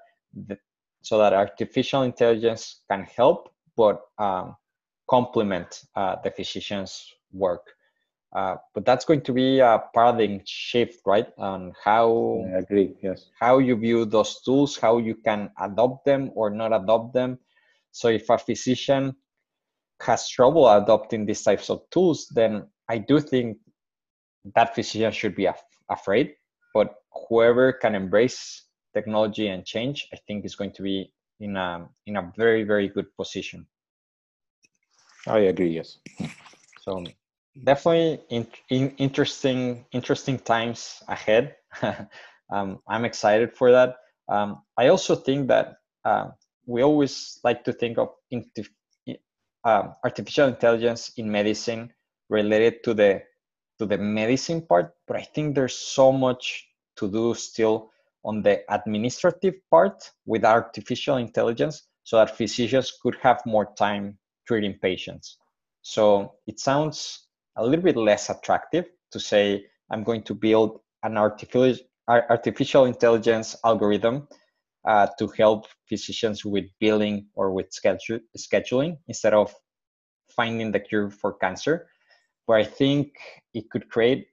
the, 0.47 0.57
so 1.01 1.17
that 1.17 1.33
artificial 1.33 2.03
intelligence 2.03 2.81
can 2.89 3.03
help 3.03 3.49
but 3.75 4.01
um, 4.19 4.55
complement 5.09 5.83
uh, 5.95 6.15
the 6.23 6.31
physician's 6.31 7.05
work. 7.31 7.65
Uh, 8.35 8.55
but 8.73 8.83
that's 8.85 9.05
going 9.05 9.21
to 9.21 9.31
be 9.31 9.59
a 9.59 9.83
paradigm 9.93 10.41
shift 10.45 11.01
right? 11.05 11.27
On 11.37 11.71
how 11.83 12.43
I 12.55 12.59
agree 12.59 12.95
yes. 13.01 13.29
how 13.39 13.59
you 13.59 13.75
view 13.75 14.05
those 14.05 14.41
tools 14.41 14.77
how 14.77 14.97
you 14.97 15.15
can 15.15 15.51
adopt 15.59 16.05
them 16.05 16.31
or 16.33 16.49
not 16.49 16.73
adopt 16.73 17.13
them. 17.13 17.37
So 17.91 18.07
if 18.07 18.29
a 18.29 18.37
physician 18.37 19.15
has 20.01 20.27
trouble 20.27 20.67
adopting 20.69 21.25
these 21.25 21.43
types 21.43 21.69
of 21.69 21.81
tools 21.89 22.27
then 22.33 22.67
i 22.89 22.97
do 22.97 23.19
think 23.19 23.57
that 24.55 24.75
physician 24.75 25.11
should 25.11 25.35
be 25.35 25.45
af- 25.45 25.63
afraid 25.89 26.33
but 26.73 26.95
whoever 27.29 27.71
can 27.71 27.95
embrace 27.95 28.65
technology 28.93 29.47
and 29.47 29.65
change 29.65 30.07
i 30.13 30.17
think 30.27 30.45
is 30.45 30.55
going 30.55 30.71
to 30.71 30.81
be 30.81 31.11
in 31.39 31.57
a 31.57 31.87
in 32.05 32.17
a 32.17 32.31
very 32.37 32.63
very 32.63 32.87
good 32.87 33.07
position. 33.15 33.67
I 35.27 35.39
agree 35.51 35.69
yes. 35.69 35.97
So 36.81 37.03
definitely 37.63 38.21
in, 38.29 38.47
in 38.69 38.91
interesting 38.97 39.85
interesting 39.91 40.39
times 40.39 41.03
ahead. 41.07 41.55
Um, 42.51 42.83
i'm 42.87 43.05
excited 43.05 43.55
for 43.55 43.71
that. 43.71 43.95
Um, 44.27 44.61
i 44.77 44.89
also 44.89 45.15
think 45.15 45.47
that 45.47 45.77
uh, 46.05 46.27
we 46.67 46.83
always 46.83 47.39
like 47.43 47.63
to 47.63 47.73
think 47.73 47.97
of 47.97 48.09
uh, 49.63 49.83
artificial 50.03 50.49
intelligence 50.49 51.13
in 51.17 51.31
medicine 51.31 51.89
related 52.29 52.83
to 52.83 52.93
the 52.93 53.23
to 53.79 53.87
the 53.87 53.97
medicine 53.97 54.61
part, 54.61 54.93
but 55.07 55.17
I 55.17 55.23
think 55.23 55.55
there's 55.55 55.73
so 55.73 56.11
much 56.11 56.67
to 56.97 57.09
do 57.09 57.33
still 57.33 57.92
on 58.25 58.41
the 58.41 58.61
administrative 58.73 59.55
part 59.69 60.11
with 60.25 60.45
artificial 60.45 61.17
intelligence 61.17 61.87
so 62.03 62.17
that 62.17 62.37
physicians 62.37 62.93
could 63.01 63.15
have 63.21 63.41
more 63.45 63.73
time 63.77 64.17
treating 64.47 64.77
patients. 64.81 65.37
So 65.81 66.35
it 66.47 66.59
sounds 66.59 67.27
a 67.57 67.65
little 67.65 67.83
bit 67.83 67.97
less 67.97 68.29
attractive 68.29 68.85
to 69.11 69.19
say, 69.19 69.65
I'm 69.91 70.03
going 70.03 70.23
to 70.23 70.33
build 70.33 70.79
an 71.03 71.17
artificial, 71.17 71.85
artificial 72.07 72.85
intelligence 72.85 73.55
algorithm 73.63 74.27
uh, 74.87 75.07
to 75.19 75.27
help 75.37 75.67
physicians 75.87 76.45
with 76.45 76.65
billing 76.79 77.27
or 77.35 77.51
with 77.51 77.71
schedule, 77.71 78.19
scheduling 78.37 78.97
instead 79.07 79.33
of 79.33 79.53
finding 80.35 80.71
the 80.71 80.79
cure 80.79 81.09
for 81.09 81.33
cancer 81.33 81.87
But 82.47 82.57
I 82.57 82.63
think 82.63 83.13
it 83.53 83.69
could 83.69 83.89
create 83.89 84.27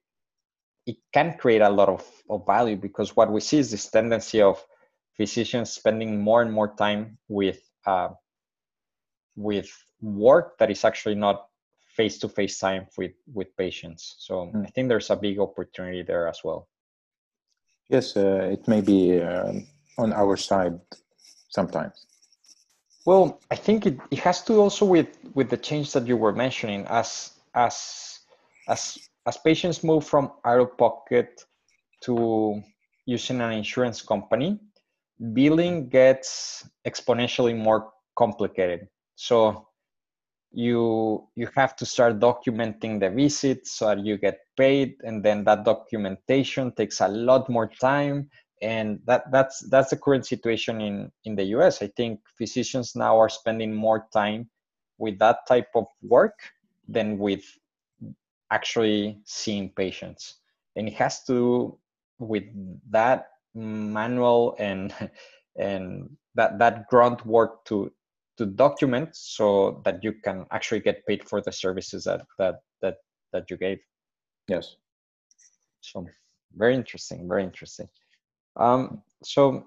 it 0.90 0.96
can 1.12 1.38
create 1.38 1.62
a 1.62 1.70
lot 1.70 1.88
of, 1.88 2.04
of 2.28 2.44
value 2.46 2.76
because 2.76 3.14
what 3.14 3.30
we 3.30 3.40
see 3.40 3.58
is 3.58 3.70
this 3.70 3.88
tendency 3.88 4.42
of 4.42 4.56
physicians 5.16 5.70
spending 5.70 6.20
more 6.20 6.42
and 6.42 6.52
more 6.52 6.74
time 6.74 7.18
with 7.28 7.60
uh, 7.86 8.08
with 9.36 9.70
work 10.00 10.58
that 10.58 10.70
is 10.70 10.84
actually 10.84 11.14
not 11.14 11.46
face 11.96 12.18
to 12.18 12.28
face 12.28 12.58
time 12.58 12.86
with 12.98 13.12
with 13.32 13.56
patients. 13.56 14.16
So 14.18 14.34
mm. 14.46 14.66
I 14.66 14.70
think 14.70 14.88
there's 14.88 15.10
a 15.10 15.16
big 15.16 15.38
opportunity 15.38 16.02
there 16.02 16.26
as 16.26 16.40
well. 16.42 16.68
Yes, 17.88 18.16
uh, 18.16 18.48
it 18.56 18.66
may 18.66 18.80
be 18.80 19.20
uh, 19.20 19.52
on 19.98 20.12
our 20.12 20.36
side 20.36 20.80
sometimes. 21.48 22.06
Well, 23.04 23.40
I 23.50 23.56
think 23.56 23.86
it, 23.86 23.98
it 24.10 24.18
has 24.20 24.42
to 24.44 24.60
also 24.60 24.84
with 24.84 25.10
with 25.34 25.48
the 25.50 25.56
change 25.56 25.92
that 25.92 26.06
you 26.06 26.16
were 26.16 26.32
mentioning 26.32 26.86
as 26.86 27.30
as 27.54 28.20
as 28.68 28.98
as 29.26 29.36
patients 29.36 29.84
move 29.84 30.06
from 30.06 30.32
out 30.44 30.60
of 30.60 30.76
pocket 30.78 31.44
to 32.02 32.62
using 33.06 33.40
an 33.40 33.52
insurance 33.52 34.02
company, 34.02 34.58
billing 35.32 35.88
gets 35.88 36.68
exponentially 36.86 37.56
more 37.56 37.90
complicated. 38.16 38.88
So 39.16 39.66
you 40.52 41.28
you 41.36 41.48
have 41.54 41.76
to 41.76 41.86
start 41.86 42.18
documenting 42.18 42.98
the 42.98 43.08
visits 43.08 43.78
so 43.78 43.86
that 43.86 44.04
you 44.04 44.18
get 44.18 44.40
paid 44.56 44.96
and 45.04 45.22
then 45.24 45.44
that 45.44 45.64
documentation 45.64 46.72
takes 46.72 47.00
a 47.00 47.06
lot 47.06 47.48
more 47.48 47.68
time 47.68 48.28
and 48.60 48.98
that 49.06 49.30
that's 49.30 49.60
that's 49.70 49.90
the 49.90 49.96
current 49.96 50.26
situation 50.26 50.80
in 50.80 51.10
in 51.24 51.36
the 51.36 51.44
US 51.56 51.82
I 51.82 51.86
think 51.96 52.18
physicians 52.36 52.96
now 52.96 53.16
are 53.16 53.28
spending 53.28 53.72
more 53.72 54.08
time 54.12 54.50
with 54.98 55.20
that 55.20 55.46
type 55.46 55.70
of 55.76 55.86
work 56.02 56.34
than 56.88 57.16
with 57.16 57.44
actually 58.50 59.20
seeing 59.24 59.70
patients. 59.70 60.36
And 60.76 60.88
it 60.88 60.94
has 60.94 61.24
to 61.24 61.32
do 61.32 61.78
with 62.18 62.44
that 62.90 63.28
manual 63.54 64.54
and 64.58 64.94
and 65.58 66.10
that 66.34 66.58
that 66.58 66.88
grunt 66.88 67.24
work 67.26 67.64
to 67.66 67.92
to 68.38 68.46
document 68.46 69.10
so 69.12 69.82
that 69.84 70.02
you 70.02 70.12
can 70.12 70.46
actually 70.50 70.80
get 70.80 71.04
paid 71.06 71.28
for 71.28 71.40
the 71.40 71.52
services 71.52 72.04
that 72.04 72.22
that 72.38 72.62
that 72.80 72.96
that 73.32 73.50
you 73.50 73.56
gave. 73.56 73.78
Yes. 74.48 74.76
So 75.80 76.06
very 76.54 76.74
interesting 76.74 77.28
very 77.28 77.42
interesting. 77.42 77.88
Um 78.56 79.02
so 79.22 79.66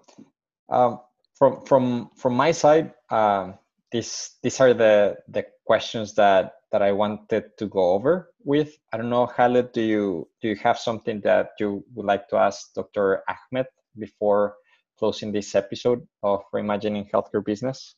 um 0.69 1.00
from 1.36 1.65
from 1.65 2.10
from 2.15 2.34
my 2.36 2.52
side 2.52 2.93
um 3.10 3.56
this 3.91 4.38
these 4.41 4.60
are 4.60 4.74
the 4.74 5.17
the 5.28 5.46
questions 5.65 6.13
that 6.15 6.54
that 6.71 6.82
I 6.82 6.91
wanted 6.91 7.56
to 7.60 7.67
go 7.67 7.93
over 7.93 8.34
with. 8.43 8.76
I 8.91 8.97
don't 8.97 9.10
know, 9.10 9.28
Khaled, 9.28 9.71
do 9.73 9.82
you 9.82 10.28
do 10.41 10.49
you 10.49 10.56
have 10.58 10.78
something 10.80 11.21
that 11.21 11.52
you 11.60 11.86
would 11.93 12.06
like 12.06 12.28
to 12.30 12.38
ask 12.38 12.73
Dr. 12.73 13.23
Ahmed 13.30 13.67
before 13.97 14.56
closing 14.97 15.32
this 15.32 15.56
episode 15.56 16.02
of 16.23 16.41
Reimagining 16.54 17.10
Healthcare 17.12 17.45
Business? 17.45 17.95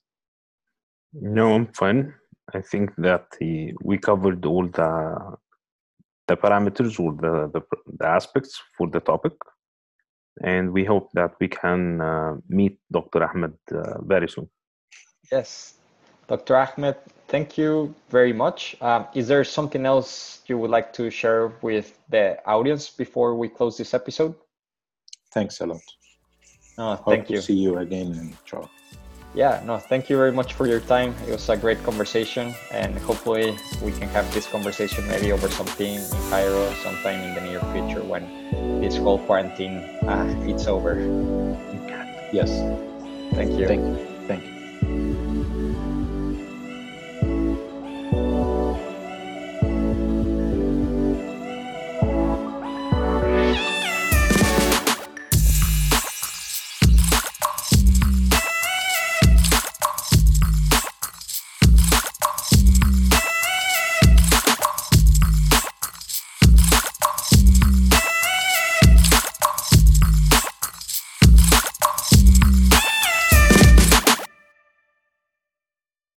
No, 1.14 1.54
I'm 1.54 1.68
fine. 1.68 2.14
I 2.54 2.62
think 2.62 2.92
that 2.98 3.26
the, 3.40 3.74
we 3.82 3.98
covered 3.98 4.46
all 4.46 4.68
the 4.68 5.38
the 6.28 6.36
parameters 6.36 7.00
or 7.00 7.14
the, 7.14 7.52
the, 7.54 7.62
the 8.00 8.08
aspects 8.08 8.60
for 8.76 8.90
the 8.90 9.00
topic, 9.00 9.34
and 10.44 10.72
we 10.72 10.84
hope 10.84 11.10
that 11.14 11.36
we 11.40 11.48
can 11.48 12.02
uh, 12.02 12.36
meet 12.50 12.80
Dr. 12.92 13.24
Ahmed 13.24 13.54
uh, 13.72 14.02
very 14.02 14.28
soon. 14.28 14.50
Yes, 15.32 15.76
Dr. 16.28 16.56
Ahmed, 16.58 16.98
thank 17.28 17.58
you 17.58 17.94
very 18.10 18.34
much. 18.34 18.76
Um, 18.82 19.08
is 19.14 19.28
there 19.28 19.44
something 19.44 19.86
else 19.86 20.42
you 20.48 20.58
would 20.58 20.72
like 20.72 20.94
to 20.94 21.10
share 21.10 21.54
with 21.62 21.98
the 22.10 22.38
audience 22.46 22.90
before 22.90 23.36
we 23.36 23.50
close 23.50 23.78
this 23.78 23.94
episode? 23.94 24.36
Thanks 25.34 25.60
a 25.62 25.66
lot. 25.66 25.82
No, 26.78 26.96
thank 26.96 27.24
Hope 27.24 27.30
you. 27.30 27.36
To 27.38 27.42
see 27.42 27.54
you 27.54 27.78
again, 27.78 28.36
Charles. 28.46 28.70
Yeah, 29.34 29.62
no, 29.66 29.78
thank 29.78 30.10
you 30.10 30.16
very 30.16 30.32
much 30.32 30.54
for 30.54 30.66
your 30.66 30.80
time. 30.80 31.14
It 31.28 31.32
was 31.32 31.50
a 31.50 31.58
great 31.58 31.84
conversation, 31.84 32.56
and 32.72 32.98
hopefully 33.00 33.58
we 33.84 33.92
can 33.92 34.08
have 34.10 34.34
this 34.34 34.48
conversation 34.48 35.06
maybe 35.10 35.34
over 35.34 35.50
something 35.50 35.96
in 35.96 36.10
Cairo 36.30 36.72
sometime 36.84 37.20
in 37.20 37.36
the 37.36 37.42
near 37.42 37.60
future 37.74 38.02
when 38.02 38.24
this 38.80 38.96
whole 38.96 39.20
quarantine 39.20 39.78
uh, 40.08 40.34
it's 40.48 40.68
over. 40.68 40.96
Yes. 42.32 42.50
Thank 43.36 43.60
you. 43.60 43.68
Thank 43.68 43.82
you. 43.82 44.15